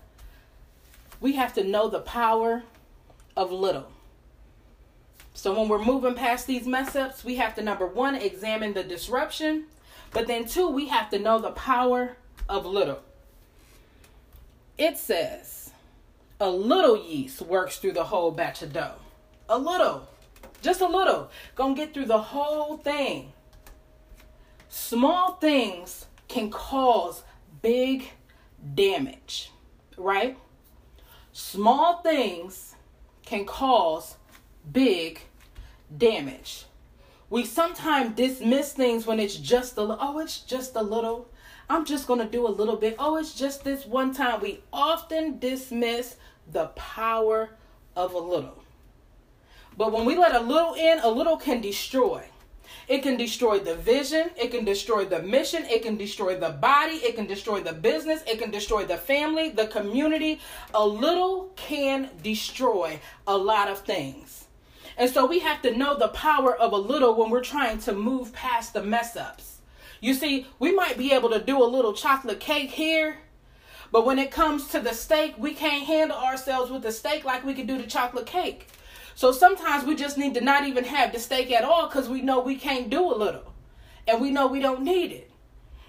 We 1.22 1.32
have 1.32 1.54
to 1.54 1.64
know 1.64 1.88
the 1.88 2.00
power 2.00 2.62
of 3.38 3.50
little. 3.52 3.90
So 5.32 5.58
when 5.58 5.70
we're 5.70 5.82
moving 5.82 6.12
past 6.12 6.46
these 6.46 6.66
mess 6.66 6.94
ups, 6.94 7.24
we 7.24 7.36
have 7.36 7.54
to 7.54 7.62
number 7.62 7.86
one, 7.86 8.16
examine 8.16 8.74
the 8.74 8.84
disruption. 8.84 9.64
But 10.16 10.28
then, 10.28 10.46
two, 10.46 10.70
we 10.70 10.88
have 10.88 11.10
to 11.10 11.18
know 11.18 11.38
the 11.38 11.50
power 11.50 12.16
of 12.48 12.64
little. 12.64 13.00
It 14.78 14.96
says, 14.96 15.72
a 16.40 16.48
little 16.48 16.96
yeast 16.96 17.42
works 17.42 17.76
through 17.76 17.92
the 17.92 18.04
whole 18.04 18.30
batch 18.30 18.62
of 18.62 18.72
dough. 18.72 18.94
A 19.50 19.58
little, 19.58 20.08
just 20.62 20.80
a 20.80 20.86
little, 20.86 21.28
gonna 21.54 21.74
get 21.74 21.92
through 21.92 22.06
the 22.06 22.16
whole 22.16 22.78
thing. 22.78 23.34
Small 24.70 25.34
things 25.34 26.06
can 26.28 26.48
cause 26.48 27.22
big 27.60 28.08
damage, 28.74 29.50
right? 29.98 30.38
Small 31.34 32.00
things 32.00 32.74
can 33.26 33.44
cause 33.44 34.16
big 34.72 35.20
damage. 35.94 36.64
We 37.28 37.44
sometimes 37.44 38.14
dismiss 38.14 38.72
things 38.72 39.06
when 39.06 39.18
it's 39.18 39.36
just 39.36 39.76
a 39.76 39.80
little, 39.80 39.98
oh, 40.00 40.18
it's 40.20 40.40
just 40.40 40.76
a 40.76 40.82
little. 40.82 41.28
I'm 41.68 41.84
just 41.84 42.06
going 42.06 42.20
to 42.20 42.26
do 42.26 42.46
a 42.46 42.48
little 42.48 42.76
bit. 42.76 42.94
Oh, 42.98 43.16
it's 43.16 43.34
just 43.34 43.64
this 43.64 43.84
one 43.84 44.14
time. 44.14 44.40
We 44.40 44.62
often 44.72 45.38
dismiss 45.38 46.16
the 46.50 46.66
power 46.68 47.50
of 47.96 48.14
a 48.14 48.18
little. 48.18 48.62
But 49.76 49.92
when 49.92 50.04
we 50.04 50.16
let 50.16 50.34
a 50.34 50.40
little 50.40 50.74
in, 50.74 51.00
a 51.00 51.10
little 51.10 51.36
can 51.36 51.60
destroy. 51.60 52.24
It 52.86 53.02
can 53.02 53.16
destroy 53.16 53.58
the 53.58 53.74
vision. 53.74 54.30
It 54.36 54.52
can 54.52 54.64
destroy 54.64 55.04
the 55.04 55.20
mission. 55.20 55.64
It 55.64 55.82
can 55.82 55.96
destroy 55.96 56.38
the 56.38 56.50
body. 56.50 56.94
It 56.94 57.16
can 57.16 57.26
destroy 57.26 57.60
the 57.60 57.72
business. 57.72 58.22
It 58.28 58.38
can 58.38 58.52
destroy 58.52 58.84
the 58.84 58.96
family, 58.96 59.50
the 59.50 59.66
community. 59.66 60.40
A 60.72 60.86
little 60.86 61.50
can 61.56 62.10
destroy 62.22 63.00
a 63.26 63.36
lot 63.36 63.68
of 63.68 63.80
things. 63.80 64.46
And 64.96 65.10
so 65.10 65.26
we 65.26 65.40
have 65.40 65.62
to 65.62 65.76
know 65.76 65.96
the 65.96 66.08
power 66.08 66.54
of 66.54 66.72
a 66.72 66.76
little 66.76 67.14
when 67.14 67.30
we're 67.30 67.42
trying 67.42 67.78
to 67.80 67.92
move 67.92 68.32
past 68.32 68.74
the 68.74 68.82
mess 68.82 69.16
ups. 69.16 69.58
You 70.00 70.14
see, 70.14 70.46
we 70.58 70.72
might 70.72 70.98
be 70.98 71.12
able 71.12 71.30
to 71.30 71.40
do 71.40 71.62
a 71.62 71.64
little 71.64 71.92
chocolate 71.92 72.40
cake 72.40 72.70
here, 72.70 73.18
but 73.92 74.04
when 74.04 74.18
it 74.18 74.30
comes 74.30 74.68
to 74.68 74.80
the 74.80 74.92
steak, 74.92 75.34
we 75.38 75.54
can't 75.54 75.84
handle 75.84 76.18
ourselves 76.18 76.70
with 76.70 76.82
the 76.82 76.92
steak 76.92 77.24
like 77.24 77.44
we 77.44 77.54
can 77.54 77.66
do 77.66 77.78
the 77.78 77.86
chocolate 77.86 78.26
cake. 78.26 78.68
So 79.14 79.32
sometimes 79.32 79.84
we 79.84 79.96
just 79.96 80.18
need 80.18 80.34
to 80.34 80.40
not 80.42 80.66
even 80.66 80.84
have 80.84 81.12
the 81.12 81.18
steak 81.18 81.50
at 81.50 81.64
all 81.64 81.88
because 81.88 82.08
we 82.08 82.20
know 82.20 82.40
we 82.40 82.56
can't 82.56 82.90
do 82.90 83.00
a 83.10 83.16
little 83.16 83.54
and 84.06 84.20
we 84.20 84.30
know 84.30 84.46
we 84.46 84.60
don't 84.60 84.82
need 84.82 85.12
it. 85.12 85.30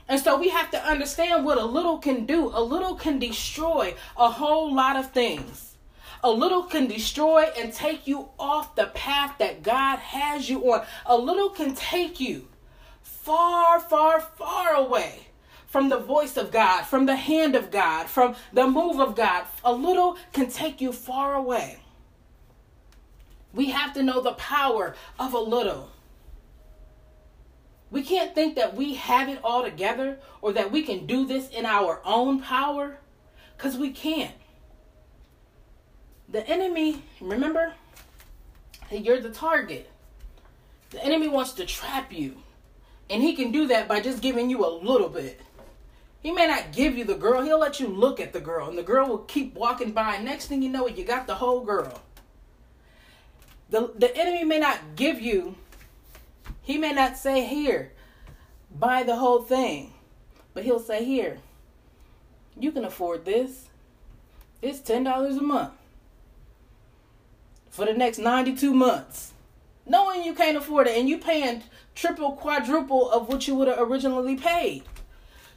And 0.07 0.21
so 0.21 0.37
we 0.39 0.49
have 0.49 0.71
to 0.71 0.85
understand 0.85 1.43
what 1.43 1.57
a 1.57 1.65
little 1.65 1.97
can 1.97 2.25
do. 2.25 2.49
A 2.53 2.63
little 2.63 2.95
can 2.95 3.19
destroy 3.19 3.95
a 4.15 4.29
whole 4.31 4.73
lot 4.73 4.95
of 4.95 5.11
things. 5.11 5.76
A 6.23 6.31
little 6.31 6.63
can 6.63 6.87
destroy 6.87 7.43
and 7.57 7.71
take 7.71 8.07
you 8.07 8.29
off 8.39 8.75
the 8.75 8.87
path 8.87 9.37
that 9.39 9.63
God 9.63 9.99
has 9.99 10.49
you 10.49 10.73
on. 10.73 10.85
A 11.05 11.15
little 11.17 11.49
can 11.49 11.75
take 11.75 12.19
you 12.19 12.47
far, 13.01 13.79
far, 13.79 14.19
far 14.19 14.73
away 14.73 15.27
from 15.67 15.89
the 15.89 15.99
voice 15.99 16.37
of 16.37 16.51
God, 16.51 16.83
from 16.83 17.05
the 17.05 17.15
hand 17.15 17.55
of 17.55 17.69
God, 17.69 18.07
from 18.07 18.35
the 18.53 18.67
move 18.67 18.99
of 18.99 19.15
God. 19.15 19.45
A 19.63 19.71
little 19.71 20.17
can 20.33 20.49
take 20.49 20.81
you 20.81 20.91
far 20.91 21.35
away. 21.35 21.79
We 23.53 23.69
have 23.69 23.93
to 23.93 24.03
know 24.03 24.21
the 24.21 24.33
power 24.33 24.95
of 25.19 25.33
a 25.33 25.39
little. 25.39 25.91
We 27.89 28.01
can't 28.01 28.35
think 28.35 28.55
that 28.55 28.75
we 28.75 28.95
have 28.95 29.29
it 29.29 29.39
all 29.43 29.63
together 29.63 30.19
or 30.41 30.53
that 30.53 30.71
we 30.71 30.83
can 30.83 31.05
do 31.05 31.25
this 31.25 31.49
in 31.49 31.65
our 31.65 32.01
own 32.03 32.41
power 32.41 32.99
because 33.55 33.77
we 33.77 33.91
can't. 33.91 34.35
The 36.29 36.47
enemy, 36.47 37.03
remember, 37.21 37.73
you're 38.91 39.21
the 39.21 39.29
target. 39.29 39.89
The 40.89 41.03
enemy 41.03 41.29
wants 41.29 41.53
to 41.53 41.65
trap 41.65 42.11
you. 42.11 42.37
And 43.09 43.23
he 43.23 43.35
can 43.35 43.51
do 43.51 43.67
that 43.67 43.87
by 43.87 44.01
just 44.01 44.21
giving 44.21 44.49
you 44.49 44.65
a 44.65 44.67
little 44.67 45.07
bit. 45.07 45.39
He 46.21 46.31
may 46.31 46.47
not 46.47 46.73
give 46.73 46.97
you 46.97 47.05
the 47.05 47.15
girl, 47.15 47.41
he'll 47.41 47.59
let 47.59 47.79
you 47.79 47.87
look 47.87 48.19
at 48.19 48.33
the 48.33 48.41
girl, 48.41 48.67
and 48.67 48.77
the 48.77 48.83
girl 48.83 49.07
will 49.07 49.19
keep 49.19 49.53
walking 49.55 49.91
by. 49.91 50.17
Next 50.17 50.47
thing 50.47 50.61
you 50.61 50.67
know, 50.69 50.87
you 50.87 51.05
got 51.05 51.27
the 51.27 51.35
whole 51.35 51.61
girl. 51.61 52.01
The, 53.69 53.93
the 53.95 54.13
enemy 54.17 54.43
may 54.43 54.59
not 54.59 54.79
give 54.95 55.21
you, 55.21 55.55
he 56.61 56.77
may 56.77 56.91
not 56.91 57.17
say, 57.17 57.45
Here, 57.45 57.93
buy 58.77 59.03
the 59.03 59.15
whole 59.15 59.41
thing. 59.41 59.93
But 60.53 60.65
he'll 60.65 60.79
say, 60.79 61.05
Here, 61.05 61.37
you 62.59 62.73
can 62.73 62.83
afford 62.83 63.23
this. 63.23 63.69
It's 64.61 64.79
$10 64.79 65.37
a 65.37 65.41
month 65.41 65.76
for 67.77 67.85
the 67.85 67.93
next 67.93 68.17
92 68.17 68.73
months. 68.73 69.33
Knowing 69.85 70.23
you 70.23 70.33
can't 70.33 70.57
afford 70.57 70.87
it 70.87 70.97
and 70.97 71.07
you 71.07 71.19
paying 71.19 71.61
triple, 71.93 72.31
quadruple 72.31 73.07
of 73.11 73.29
what 73.29 73.47
you 73.47 73.53
would 73.53 73.67
have 73.67 73.77
originally 73.79 74.35
paid. 74.35 74.81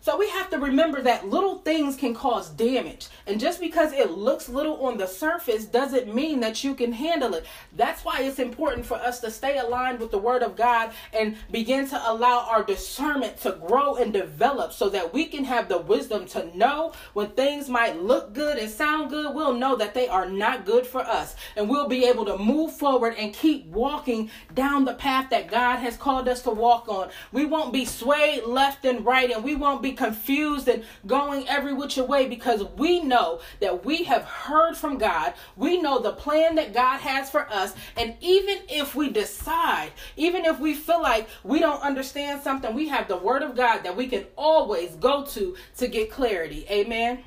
So 0.02 0.16
we 0.16 0.30
have 0.30 0.48
to 0.50 0.58
remember 0.58 1.02
that 1.02 1.28
little 1.28 1.58
things 1.58 1.94
can 1.94 2.14
cause 2.14 2.48
damage. 2.48 3.08
And 3.26 3.38
just 3.38 3.60
because 3.60 3.92
it 3.92 4.10
looks 4.10 4.48
little 4.48 4.86
on 4.86 4.96
the 4.96 5.06
surface 5.06 5.66
doesn't 5.66 6.14
mean 6.14 6.40
that 6.40 6.64
you 6.64 6.74
can 6.74 6.92
handle 6.92 7.34
it. 7.34 7.44
That's 7.76 8.02
why 8.02 8.22
it's 8.22 8.38
important 8.38 8.86
for 8.86 8.94
us 8.94 9.20
to 9.20 9.30
stay 9.30 9.58
aligned 9.58 10.00
with 10.00 10.10
the 10.10 10.18
Word 10.18 10.42
of 10.42 10.56
God 10.56 10.92
and 11.12 11.36
begin 11.50 11.86
to 11.88 12.10
allow 12.10 12.46
our 12.48 12.62
discernment 12.62 13.36
to 13.42 13.52
grow 13.52 13.96
and 13.96 14.10
develop 14.10 14.72
so 14.72 14.88
that 14.88 15.12
we 15.12 15.26
can 15.26 15.44
have 15.44 15.68
the 15.68 15.78
wisdom 15.78 16.24
to 16.28 16.56
know 16.56 16.92
when 17.12 17.28
things 17.30 17.68
might 17.68 18.00
look 18.00 18.32
good 18.32 18.56
and 18.56 18.70
sound 18.70 19.10
good, 19.10 19.34
we'll 19.34 19.52
know 19.52 19.76
that 19.76 19.92
they 19.92 20.08
are 20.08 20.28
not 20.28 20.64
good 20.64 20.86
for 20.86 21.00
us. 21.00 21.36
And 21.56 21.68
we'll 21.68 21.88
be 21.88 22.06
able 22.06 22.24
to 22.24 22.38
move 22.38 22.72
forward 22.72 23.16
and 23.18 23.34
keep 23.34 23.66
walking 23.66 24.30
down 24.54 24.86
the 24.86 24.94
path 24.94 25.28
that 25.28 25.48
God 25.48 25.76
has 25.76 25.98
called 25.98 26.26
us 26.26 26.40
to 26.42 26.50
walk 26.50 26.88
on. 26.88 27.10
We 27.32 27.44
won't 27.44 27.72
be 27.72 27.84
swayed 27.84 28.44
left 28.44 28.86
and 28.86 29.04
right, 29.04 29.30
and 29.30 29.44
we 29.44 29.54
won't 29.56 29.82
be 29.82 29.89
confused 29.92 30.68
and 30.68 30.84
going 31.06 31.48
every 31.48 31.72
which 31.72 31.96
way 31.96 32.28
because 32.28 32.64
we 32.76 33.02
know 33.02 33.40
that 33.60 33.84
we 33.84 34.04
have 34.04 34.24
heard 34.24 34.76
from 34.76 34.98
God. 34.98 35.34
We 35.56 35.80
know 35.80 35.98
the 35.98 36.12
plan 36.12 36.54
that 36.56 36.72
God 36.72 36.98
has 37.00 37.30
for 37.30 37.48
us. 37.50 37.74
And 37.96 38.14
even 38.20 38.58
if 38.68 38.94
we 38.94 39.10
decide, 39.10 39.92
even 40.16 40.44
if 40.44 40.58
we 40.58 40.74
feel 40.74 41.02
like 41.02 41.28
we 41.44 41.60
don't 41.60 41.82
understand 41.82 42.42
something, 42.42 42.74
we 42.74 42.88
have 42.88 43.08
the 43.08 43.16
Word 43.16 43.42
of 43.42 43.56
God 43.56 43.82
that 43.82 43.96
we 43.96 44.06
can 44.06 44.26
always 44.36 44.90
go 44.96 45.24
to 45.26 45.56
to 45.78 45.88
get 45.88 46.10
clarity. 46.10 46.66
Amen. 46.70 47.24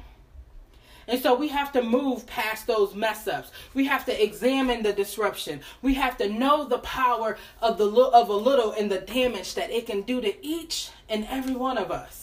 And 1.08 1.22
so 1.22 1.36
we 1.36 1.50
have 1.50 1.72
to 1.74 1.82
move 1.82 2.26
past 2.26 2.68
those 2.68 2.96
mess 2.96 3.28
ups. 3.28 3.52
We 3.74 3.86
have 3.86 4.06
to 4.06 4.24
examine 4.24 4.84
the 4.84 4.94
disruption. 4.94 5.62
We 5.82 5.96
have 5.96 6.18
to 6.18 6.30
know 6.30 6.66
the 6.66 6.80
power 6.80 7.38
of 7.62 7.78
the 7.78 7.90
of 7.90 8.30
a 8.30 8.34
little 8.34 8.72
and 8.72 8.90
the 8.90 9.00
damage 9.00 9.56
that 9.56 9.72
it 9.72 9.86
can 9.86 10.02
do 10.02 10.22
to 10.22 10.46
each 10.46 10.90
and 11.10 11.26
every 11.30 11.56
one 11.56 11.78
of 11.78 11.92
us. 11.92 12.23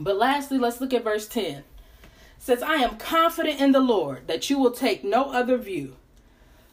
But 0.00 0.16
lastly, 0.16 0.58
let's 0.58 0.80
look 0.80 0.94
at 0.94 1.04
verse 1.04 1.26
10. 1.28 1.44
It 1.44 1.64
says, 2.38 2.62
I 2.62 2.74
am 2.76 2.96
confident 2.96 3.60
in 3.60 3.72
the 3.72 3.80
Lord 3.80 4.26
that 4.28 4.48
you 4.48 4.58
will 4.58 4.70
take 4.70 5.02
no 5.02 5.32
other 5.32 5.56
view. 5.56 5.96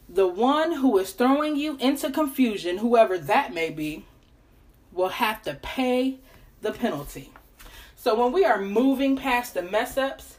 The 0.07 0.27
one 0.27 0.73
who 0.73 0.97
is 0.99 1.11
throwing 1.11 1.55
you 1.55 1.77
into 1.79 2.11
confusion, 2.11 2.77
whoever 2.77 3.17
that 3.17 3.53
may 3.53 3.71
be, 3.71 4.05
will 4.91 5.09
have 5.09 5.41
to 5.43 5.55
pay 5.55 6.19
the 6.61 6.71
penalty. 6.71 7.31
So 7.95 8.21
when 8.21 8.31
we 8.31 8.45
are 8.45 8.61
moving 8.61 9.15
past 9.15 9.55
the 9.55 9.63
mess 9.63 9.97
ups, 9.97 10.37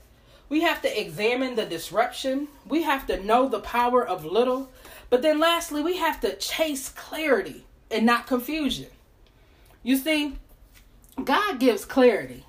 we 0.49 0.61
have 0.61 0.81
to 0.83 1.01
examine 1.01 1.57
the 1.57 1.67
disruption. 1.67 2.47
We 2.65 2.83
have 2.83 3.07
to 3.09 3.23
know 3.23 3.49
the 3.49 3.59
power 3.61 4.07
of 4.07 4.25
little. 4.25 4.71
But 5.11 5.23
then 5.23 5.41
lastly, 5.41 5.83
we 5.83 5.97
have 5.97 6.21
to 6.21 6.37
chase 6.37 6.89
clarity 6.89 7.67
and 7.91 8.07
not 8.07 8.29
confusion. 8.29 8.87
You 9.83 9.97
see, 9.97 10.39
God 11.23 11.59
gives 11.59 11.85
clarity. 11.85 12.46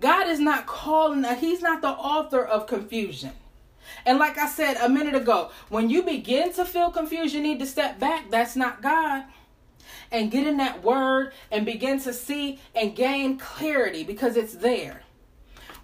God 0.00 0.28
is 0.28 0.40
not 0.40 0.66
calling, 0.66 1.24
He's 1.36 1.62
not 1.62 1.82
the 1.82 1.88
author 1.88 2.44
of 2.44 2.66
confusion. 2.66 3.32
And 4.06 4.18
like 4.18 4.38
I 4.38 4.48
said 4.48 4.76
a 4.76 4.88
minute 4.88 5.14
ago, 5.14 5.50
when 5.68 5.90
you 5.90 6.02
begin 6.02 6.52
to 6.54 6.64
feel 6.64 6.90
confused, 6.90 7.34
you 7.34 7.42
need 7.42 7.58
to 7.60 7.66
step 7.66 7.98
back. 7.98 8.30
That's 8.30 8.56
not 8.56 8.82
God. 8.82 9.24
And 10.10 10.30
get 10.30 10.46
in 10.46 10.56
that 10.58 10.82
word 10.82 11.32
and 11.50 11.66
begin 11.66 12.00
to 12.00 12.12
see 12.12 12.60
and 12.74 12.96
gain 12.96 13.38
clarity 13.38 14.04
because 14.04 14.36
it's 14.36 14.54
there. 14.54 15.02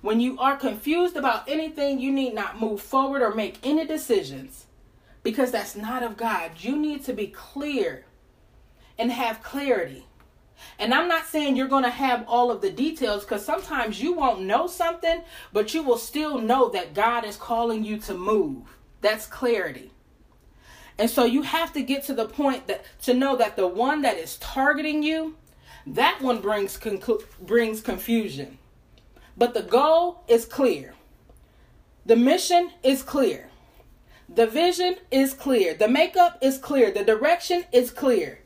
When 0.03 0.21
you 0.21 0.39
are 0.39 0.57
confused 0.57 1.17
about 1.17 1.49
anything, 1.49 2.01
you 2.01 2.11
need 2.11 2.35
not 2.35 2.61
move 2.61 2.81
forward 2.81 3.23
or 3.23 3.35
make 3.35 3.59
any 3.63 3.87
decisions 3.87 4.67
because 5.23 5.51
that's 5.51 5.77
not 5.77 6.03
of 6.03 6.17
God. 6.17 6.53
You 6.59 6.77
need 6.77 7.05
to 7.05 7.13
be 7.13 7.27
clear 7.27 8.07
and 8.99 9.13
have 9.13 9.43
clarity. 9.43 10.07
And 10.79 10.95
I'm 10.95 11.09
not 11.09 11.27
saying 11.27 11.57
you're 11.57 11.69
going 11.69 11.85
to 11.85 11.91
have 11.91 12.25
all 12.27 12.51
of 12.51 12.61
the 12.61 12.71
details 12.71 13.25
because 13.25 13.45
sometimes 13.45 14.01
you 14.01 14.13
won't 14.15 14.43
know 14.43 14.67
something, 14.67 15.23
but 15.53 15.75
you 15.75 15.83
will 15.83 15.99
still 15.99 16.39
know 16.39 16.69
that 16.71 16.95
God 16.95 17.25
is 17.25 17.37
calling 17.37 17.85
you 17.85 17.99
to 17.99 18.15
move. 18.15 18.77
That's 19.01 19.27
clarity. 19.27 19.91
And 20.99 21.09
so 21.09 21.25
you 21.25 21.43
have 21.43 21.73
to 21.73 21.83
get 21.83 22.05
to 22.05 22.15
the 22.15 22.27
point 22.27 22.67
that 22.67 22.85
to 23.03 23.15
know 23.15 23.37
that 23.37 23.57
the 23.57 23.67
one 23.67 24.03
that 24.03 24.19
is 24.19 24.37
targeting 24.37 25.03
you, 25.03 25.37
that 25.87 26.21
one 26.21 26.41
brings 26.41 26.79
conclu- 26.79 27.25
brings 27.41 27.81
confusion. 27.81 28.59
But 29.37 29.55
the 29.55 29.63
goal 29.63 30.25
is 30.29 30.45
clear. 30.45 30.95
The 32.05 32.17
mission 32.17 32.73
is 32.83 33.03
clear. 33.03 33.49
The 34.29 34.47
vision 34.47 34.97
is 35.11 35.33
clear. 35.33 35.75
The 35.75 35.89
makeup 35.89 36.39
is 36.41 36.59
clear. 36.59 36.91
The 36.91 37.05
direction 37.05 37.65
is 37.73 37.91
clear. 37.91 38.41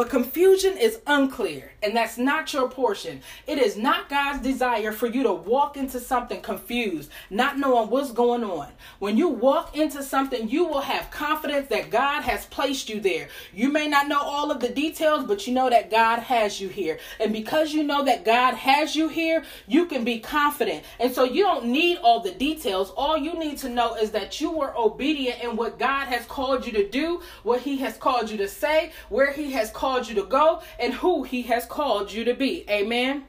But 0.00 0.08
confusion 0.08 0.78
is 0.78 1.00
unclear, 1.06 1.72
and 1.82 1.94
that's 1.94 2.16
not 2.16 2.54
your 2.54 2.70
portion. 2.70 3.20
It 3.46 3.58
is 3.58 3.76
not 3.76 4.08
God's 4.08 4.42
desire 4.42 4.92
for 4.92 5.06
you 5.06 5.22
to 5.24 5.32
walk 5.34 5.76
into 5.76 6.00
something 6.00 6.40
confused, 6.40 7.10
not 7.28 7.58
knowing 7.58 7.90
what's 7.90 8.10
going 8.10 8.42
on. 8.42 8.68
When 8.98 9.18
you 9.18 9.28
walk 9.28 9.76
into 9.76 10.02
something, 10.02 10.48
you 10.48 10.64
will 10.64 10.80
have 10.80 11.10
confidence 11.10 11.68
that 11.68 11.90
God 11.90 12.22
has 12.22 12.46
placed 12.46 12.88
you 12.88 12.98
there. 12.98 13.28
You 13.52 13.70
may 13.70 13.88
not 13.88 14.08
know 14.08 14.22
all 14.22 14.50
of 14.50 14.60
the 14.60 14.70
details, 14.70 15.26
but 15.26 15.46
you 15.46 15.52
know 15.52 15.68
that 15.68 15.90
God 15.90 16.20
has 16.20 16.58
you 16.58 16.70
here. 16.70 16.98
And 17.20 17.30
because 17.30 17.74
you 17.74 17.82
know 17.82 18.02
that 18.06 18.24
God 18.24 18.54
has 18.54 18.96
you 18.96 19.08
here, 19.08 19.44
you 19.66 19.84
can 19.84 20.02
be 20.02 20.18
confident. 20.18 20.82
And 20.98 21.12
so 21.14 21.24
you 21.24 21.42
don't 21.42 21.66
need 21.66 21.98
all 21.98 22.20
the 22.20 22.32
details. 22.32 22.90
All 22.96 23.18
you 23.18 23.38
need 23.38 23.58
to 23.58 23.68
know 23.68 23.96
is 23.96 24.12
that 24.12 24.40
you 24.40 24.50
were 24.50 24.74
obedient 24.78 25.42
in 25.42 25.56
what 25.56 25.78
God 25.78 26.06
has 26.06 26.24
called 26.24 26.64
you 26.64 26.72
to 26.72 26.88
do, 26.88 27.20
what 27.42 27.60
He 27.60 27.76
has 27.80 27.98
called 27.98 28.30
you 28.30 28.38
to 28.38 28.48
say, 28.48 28.92
where 29.10 29.30
He 29.30 29.52
has 29.52 29.70
called 29.70 29.89
you 29.98 30.14
to 30.14 30.24
go 30.24 30.62
and 30.78 30.94
who 30.94 31.22
he 31.22 31.42
has 31.42 31.64
called 31.66 32.12
you 32.12 32.24
to 32.24 32.34
be. 32.34 32.64
Amen. 32.68 33.24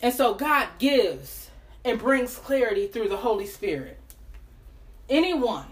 And 0.00 0.12
so 0.12 0.34
God 0.34 0.68
gives 0.78 1.50
and 1.84 1.98
brings 1.98 2.36
clarity 2.36 2.86
through 2.86 3.08
the 3.08 3.18
Holy 3.18 3.46
Spirit. 3.46 3.98
Anyone 5.08 5.66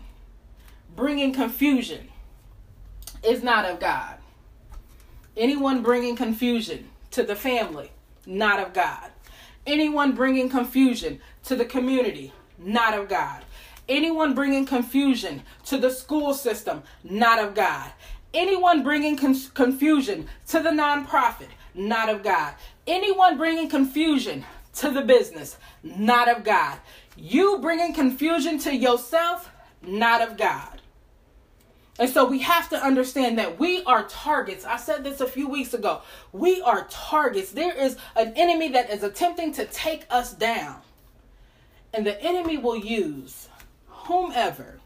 bringing 0.94 1.32
confusion 1.32 2.08
is 3.22 3.42
not 3.42 3.64
of 3.64 3.80
God. 3.80 4.16
Anyone 5.36 5.82
bringing 5.82 6.16
confusion 6.16 6.90
to 7.12 7.22
the 7.22 7.36
family, 7.36 7.90
not 8.26 8.60
of 8.60 8.72
God. 8.72 9.10
Anyone 9.66 10.14
bringing 10.14 10.48
confusion 10.48 11.20
to 11.44 11.56
the 11.56 11.64
community, 11.64 12.32
not 12.58 12.94
of 12.94 13.08
God. 13.08 13.44
Anyone 13.88 14.34
bringing 14.34 14.66
confusion 14.66 15.42
to 15.66 15.78
the 15.78 15.90
school 15.90 16.34
system, 16.34 16.82
not 17.02 17.38
of 17.38 17.54
God. 17.54 17.90
Anyone 18.32 18.82
bringing 18.82 19.16
con- 19.16 19.40
confusion 19.54 20.28
to 20.48 20.60
the 20.60 20.70
nonprofit, 20.70 21.48
not 21.74 22.08
of 22.08 22.22
God. 22.22 22.54
Anyone 22.86 23.36
bringing 23.36 23.68
confusion 23.68 24.44
to 24.76 24.90
the 24.90 25.02
business, 25.02 25.56
not 25.82 26.28
of 26.28 26.44
God. 26.44 26.78
You 27.16 27.58
bringing 27.60 27.92
confusion 27.92 28.58
to 28.60 28.74
yourself, 28.74 29.50
not 29.82 30.22
of 30.22 30.36
God. 30.36 30.80
And 31.98 32.08
so 32.08 32.24
we 32.24 32.38
have 32.38 32.70
to 32.70 32.82
understand 32.82 33.38
that 33.38 33.58
we 33.58 33.84
are 33.84 34.04
targets. 34.04 34.64
I 34.64 34.78
said 34.78 35.04
this 35.04 35.20
a 35.20 35.26
few 35.26 35.48
weeks 35.48 35.74
ago. 35.74 36.00
We 36.32 36.62
are 36.62 36.86
targets. 36.88 37.52
There 37.52 37.76
is 37.76 37.98
an 38.16 38.32
enemy 38.36 38.68
that 38.68 38.88
is 38.88 39.02
attempting 39.02 39.52
to 39.54 39.66
take 39.66 40.06
us 40.08 40.32
down. 40.32 40.80
And 41.92 42.06
the 42.06 42.18
enemy 42.22 42.56
will 42.56 42.76
use 42.76 43.48
whomever, 43.86 44.80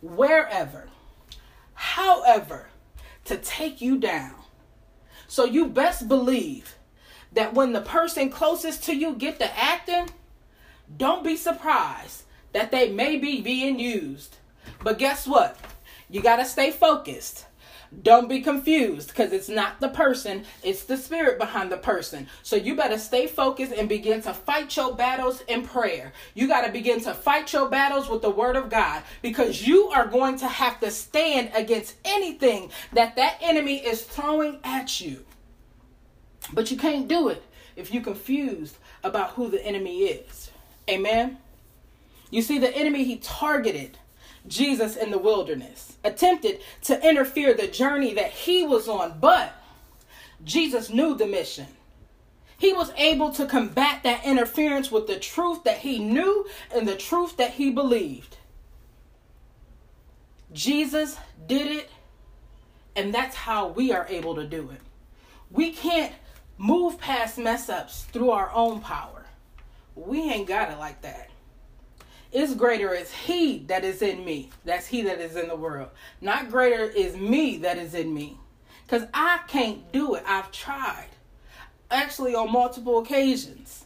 wherever, 0.00 0.88
however, 1.82 2.68
to 3.24 3.36
take 3.36 3.80
you 3.80 3.98
down. 3.98 4.36
So 5.26 5.44
you 5.44 5.66
best 5.66 6.06
believe 6.06 6.76
that 7.32 7.54
when 7.54 7.72
the 7.72 7.80
person 7.80 8.30
closest 8.30 8.84
to 8.84 8.94
you 8.94 9.14
get 9.14 9.40
to 9.40 9.58
acting, 9.58 10.08
don't 10.96 11.24
be 11.24 11.36
surprised 11.36 12.22
that 12.52 12.70
they 12.70 12.92
may 12.92 13.16
be 13.16 13.40
being 13.40 13.80
used. 13.80 14.36
But 14.84 14.98
guess 15.00 15.26
what? 15.26 15.58
You 16.08 16.22
got 16.22 16.36
to 16.36 16.44
stay 16.44 16.70
focused. 16.70 17.46
Don't 18.00 18.28
be 18.28 18.40
confused 18.40 19.08
because 19.08 19.32
it's 19.32 19.50
not 19.50 19.80
the 19.80 19.88
person, 19.88 20.44
it's 20.62 20.84
the 20.84 20.96
spirit 20.96 21.38
behind 21.38 21.70
the 21.70 21.76
person. 21.76 22.26
So 22.42 22.56
you 22.56 22.74
better 22.74 22.98
stay 22.98 23.26
focused 23.26 23.72
and 23.72 23.86
begin 23.86 24.22
to 24.22 24.32
fight 24.32 24.74
your 24.76 24.94
battles 24.94 25.42
in 25.42 25.62
prayer. 25.62 26.12
You 26.34 26.48
got 26.48 26.64
to 26.64 26.72
begin 26.72 27.00
to 27.02 27.12
fight 27.12 27.52
your 27.52 27.68
battles 27.68 28.08
with 28.08 28.22
the 28.22 28.30
word 28.30 28.56
of 28.56 28.70
God 28.70 29.02
because 29.20 29.66
you 29.66 29.88
are 29.88 30.06
going 30.06 30.38
to 30.38 30.48
have 30.48 30.80
to 30.80 30.90
stand 30.90 31.50
against 31.54 31.96
anything 32.04 32.70
that 32.94 33.16
that 33.16 33.36
enemy 33.42 33.76
is 33.76 34.02
throwing 34.02 34.58
at 34.64 35.00
you. 35.00 35.26
But 36.52 36.70
you 36.70 36.78
can't 36.78 37.06
do 37.06 37.28
it 37.28 37.42
if 37.76 37.92
you're 37.92 38.02
confused 38.02 38.78
about 39.04 39.30
who 39.32 39.50
the 39.50 39.64
enemy 39.64 40.04
is. 40.04 40.50
Amen. 40.88 41.38
You 42.30 42.40
see, 42.40 42.58
the 42.58 42.74
enemy 42.74 43.04
he 43.04 43.18
targeted 43.18 43.98
Jesus 44.46 44.96
in 44.96 45.10
the 45.10 45.18
wilderness, 45.18 45.96
attempted 46.04 46.60
to 46.82 47.08
interfere 47.08 47.54
the 47.54 47.68
journey 47.68 48.14
that 48.14 48.30
he 48.30 48.66
was 48.66 48.88
on, 48.88 49.18
but 49.20 49.54
Jesus 50.44 50.90
knew 50.90 51.14
the 51.14 51.26
mission. 51.26 51.66
He 52.58 52.72
was 52.72 52.92
able 52.96 53.32
to 53.32 53.46
combat 53.46 54.02
that 54.04 54.24
interference 54.24 54.90
with 54.90 55.08
the 55.08 55.18
truth 55.18 55.64
that 55.64 55.78
he 55.78 55.98
knew 55.98 56.46
and 56.74 56.86
the 56.86 56.96
truth 56.96 57.36
that 57.36 57.52
he 57.54 57.70
believed. 57.70 58.36
Jesus 60.52 61.16
did 61.46 61.66
it, 61.66 61.90
and 62.94 63.12
that's 63.12 63.34
how 63.34 63.68
we 63.68 63.92
are 63.92 64.06
able 64.08 64.36
to 64.36 64.46
do 64.46 64.70
it. 64.70 64.80
We 65.50 65.72
can't 65.72 66.12
move 66.56 66.98
past 66.98 67.36
mess 67.36 67.68
ups 67.68 68.04
through 68.04 68.30
our 68.30 68.52
own 68.52 68.80
power. 68.80 69.26
We 69.96 70.20
ain't 70.30 70.46
got 70.46 70.70
it 70.70 70.78
like 70.78 71.02
that. 71.02 71.30
It's 72.32 72.54
greater 72.54 72.94
is 72.94 73.12
he 73.12 73.58
that 73.68 73.84
is 73.84 74.00
in 74.00 74.24
me. 74.24 74.50
That's 74.64 74.86
he 74.86 75.02
that 75.02 75.20
is 75.20 75.36
in 75.36 75.48
the 75.48 75.56
world. 75.56 75.90
Not 76.20 76.50
greater 76.50 76.84
is 76.84 77.14
me 77.14 77.58
that 77.58 77.76
is 77.76 77.94
in 77.94 78.12
me. 78.12 78.38
Because 78.86 79.06
I 79.12 79.40
can't 79.48 79.92
do 79.92 80.14
it. 80.14 80.24
I've 80.26 80.50
tried. 80.50 81.08
Actually, 81.90 82.34
on 82.34 82.50
multiple 82.50 82.98
occasions. 82.98 83.84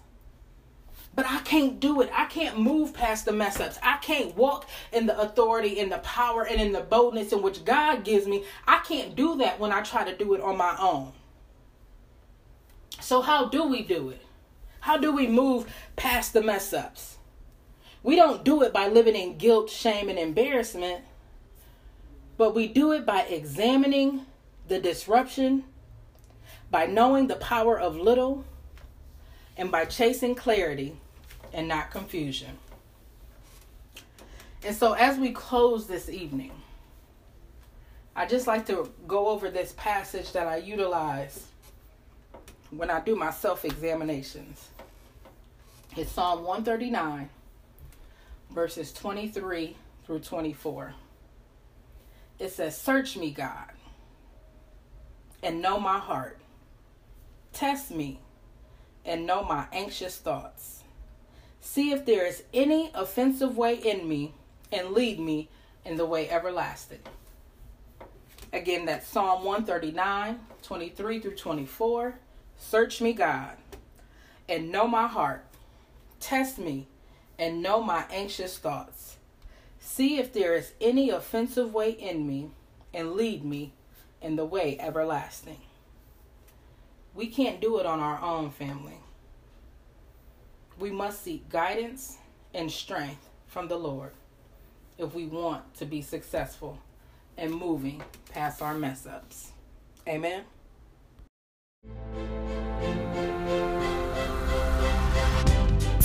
But 1.16 1.26
I 1.26 1.40
can't 1.40 1.80
do 1.80 2.02
it. 2.02 2.10
I 2.14 2.26
can't 2.26 2.60
move 2.60 2.92
past 2.92 3.24
the 3.24 3.32
mess 3.32 3.58
ups. 3.58 3.78
I 3.82 3.96
can't 3.96 4.36
walk 4.36 4.68
in 4.92 5.06
the 5.06 5.18
authority, 5.18 5.78
in 5.78 5.88
the 5.88 5.98
power, 5.98 6.46
and 6.46 6.60
in 6.60 6.72
the 6.72 6.82
boldness 6.82 7.32
in 7.32 7.42
which 7.42 7.64
God 7.64 8.04
gives 8.04 8.26
me. 8.26 8.44
I 8.68 8.78
can't 8.78 9.16
do 9.16 9.36
that 9.38 9.58
when 9.58 9.72
I 9.72 9.82
try 9.82 10.04
to 10.04 10.16
do 10.16 10.34
it 10.34 10.40
on 10.40 10.56
my 10.56 10.76
own. 10.78 11.12
So, 13.00 13.22
how 13.22 13.48
do 13.48 13.66
we 13.66 13.82
do 13.82 14.10
it? 14.10 14.22
How 14.80 14.98
do 14.98 15.10
we 15.10 15.26
move 15.26 15.72
past 15.96 16.32
the 16.32 16.42
mess 16.42 16.72
ups? 16.72 17.15
We 18.06 18.14
don't 18.14 18.44
do 18.44 18.62
it 18.62 18.72
by 18.72 18.86
living 18.86 19.16
in 19.16 19.36
guilt, 19.36 19.68
shame, 19.68 20.08
and 20.08 20.16
embarrassment, 20.16 21.02
but 22.36 22.54
we 22.54 22.68
do 22.68 22.92
it 22.92 23.04
by 23.04 23.22
examining 23.22 24.24
the 24.68 24.78
disruption, 24.78 25.64
by 26.70 26.86
knowing 26.86 27.26
the 27.26 27.34
power 27.34 27.76
of 27.76 27.96
little, 27.96 28.44
and 29.56 29.72
by 29.72 29.86
chasing 29.86 30.36
clarity 30.36 30.96
and 31.52 31.66
not 31.66 31.90
confusion. 31.90 32.58
And 34.64 34.76
so, 34.76 34.92
as 34.92 35.18
we 35.18 35.32
close 35.32 35.88
this 35.88 36.08
evening, 36.08 36.52
I 38.14 38.26
just 38.26 38.46
like 38.46 38.66
to 38.66 38.88
go 39.08 39.30
over 39.30 39.50
this 39.50 39.74
passage 39.76 40.30
that 40.30 40.46
I 40.46 40.58
utilize 40.58 41.48
when 42.70 42.88
I 42.88 43.00
do 43.00 43.16
my 43.16 43.32
self 43.32 43.64
examinations. 43.64 44.68
It's 45.96 46.12
Psalm 46.12 46.44
139, 46.44 47.30
verses 48.50 48.92
23 48.92 49.76
through 50.04 50.20
24. 50.20 50.94
It 52.38 52.52
says, 52.52 52.76
Search 52.78 53.16
me, 53.16 53.30
God, 53.30 53.72
and 55.42 55.62
know 55.62 55.80
my 55.80 55.98
heart. 55.98 56.38
Test 57.52 57.90
me 57.90 58.20
and 59.04 59.26
know 59.26 59.42
my 59.42 59.66
anxious 59.72 60.18
thoughts. 60.18 60.82
See 61.60 61.90
if 61.90 62.04
there 62.04 62.26
is 62.26 62.44
any 62.52 62.90
offensive 62.94 63.56
way 63.56 63.74
in 63.74 64.08
me 64.08 64.34
and 64.70 64.90
lead 64.90 65.18
me 65.18 65.48
in 65.84 65.96
the 65.96 66.06
way 66.06 66.28
everlasting. 66.28 67.00
Again, 68.52 68.86
that's 68.86 69.06
Psalm 69.06 69.44
139, 69.44 70.38
23 70.62 71.20
through 71.20 71.34
24. 71.34 72.18
Search 72.58 73.00
me, 73.00 73.12
God, 73.12 73.56
and 74.48 74.70
know 74.70 74.86
my 74.86 75.06
heart. 75.06 75.44
Test 76.20 76.58
me 76.58 76.88
and 77.38 77.62
know 77.62 77.82
my 77.82 78.04
anxious 78.10 78.58
thoughts. 78.58 79.16
See 79.78 80.18
if 80.18 80.32
there 80.32 80.54
is 80.54 80.72
any 80.80 81.10
offensive 81.10 81.72
way 81.72 81.90
in 81.90 82.26
me 82.26 82.50
and 82.92 83.12
lead 83.12 83.44
me 83.44 83.72
in 84.20 84.36
the 84.36 84.44
way 84.44 84.78
everlasting. 84.80 85.60
We 87.14 87.28
can't 87.28 87.60
do 87.60 87.78
it 87.78 87.86
on 87.86 88.00
our 88.00 88.20
own, 88.22 88.50
family. 88.50 89.00
We 90.78 90.90
must 90.90 91.22
seek 91.22 91.48
guidance 91.48 92.18
and 92.52 92.70
strength 92.70 93.28
from 93.46 93.68
the 93.68 93.78
Lord 93.78 94.12
if 94.98 95.14
we 95.14 95.26
want 95.26 95.74
to 95.76 95.86
be 95.86 96.02
successful 96.02 96.78
and 97.38 97.52
moving 97.52 98.02
past 98.32 98.60
our 98.60 98.74
mess 98.74 99.06
ups. 99.06 99.52
Amen. 100.08 100.44